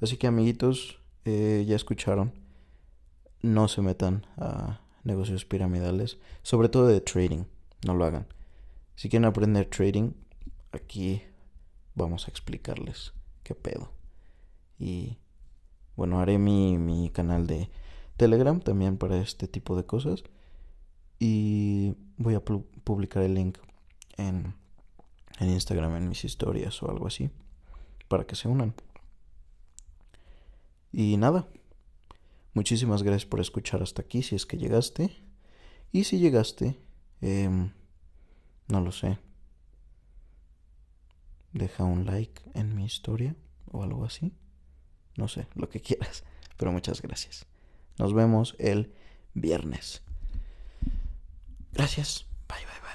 Así 0.00 0.16
que 0.16 0.26
amiguitos, 0.26 1.00
eh, 1.24 1.64
ya 1.66 1.76
escucharon, 1.76 2.32
no 3.42 3.68
se 3.68 3.82
metan 3.82 4.26
a 4.36 4.80
negocios 5.04 5.44
piramidales, 5.44 6.18
sobre 6.42 6.68
todo 6.68 6.86
de 6.88 7.00
trading, 7.00 7.44
no 7.86 7.94
lo 7.94 8.04
hagan. 8.04 8.26
Si 8.96 9.08
quieren 9.08 9.26
aprender 9.26 9.66
trading, 9.66 10.12
aquí 10.72 11.22
vamos 11.94 12.26
a 12.26 12.30
explicarles 12.30 13.12
qué 13.42 13.54
pedo. 13.54 13.92
Y 14.78 15.18
bueno, 15.96 16.20
haré 16.20 16.38
mi, 16.38 16.78
mi 16.78 17.10
canal 17.10 17.46
de 17.46 17.70
Telegram 18.16 18.60
también 18.60 18.98
para 18.98 19.18
este 19.18 19.48
tipo 19.48 19.76
de 19.76 19.84
cosas. 19.84 20.24
Y 21.18 21.94
voy 22.16 22.34
a 22.34 22.40
publicar 22.40 23.22
el 23.22 23.34
link 23.34 23.58
en, 24.16 24.54
en 25.38 25.50
Instagram, 25.50 25.96
en 25.96 26.08
mis 26.08 26.24
historias 26.24 26.82
o 26.82 26.90
algo 26.90 27.06
así, 27.06 27.30
para 28.08 28.24
que 28.24 28.36
se 28.36 28.48
unan. 28.48 28.74
Y 30.92 31.16
nada, 31.16 31.46
muchísimas 32.56 33.02
gracias 33.02 33.26
por 33.26 33.40
escuchar 33.40 33.82
hasta 33.82 34.00
aquí 34.00 34.22
si 34.22 34.34
es 34.34 34.46
que 34.46 34.56
llegaste. 34.56 35.14
Y 35.92 36.04
si 36.04 36.18
llegaste, 36.18 36.78
eh, 37.20 37.70
no 38.68 38.80
lo 38.80 38.90
sé. 38.92 39.18
Deja 41.52 41.84
un 41.84 42.06
like 42.06 42.42
en 42.54 42.74
mi 42.74 42.84
historia 42.84 43.36
o 43.70 43.82
algo 43.82 44.04
así. 44.04 44.32
No 45.16 45.28
sé, 45.28 45.46
lo 45.54 45.68
que 45.68 45.80
quieras. 45.80 46.24
Pero 46.56 46.72
muchas 46.72 47.02
gracias. 47.02 47.46
Nos 47.98 48.14
vemos 48.14 48.56
el 48.58 48.92
viernes. 49.34 50.02
Gracias. 51.72 52.24
Bye, 52.48 52.58
bye, 52.58 52.80
bye. 52.80 52.85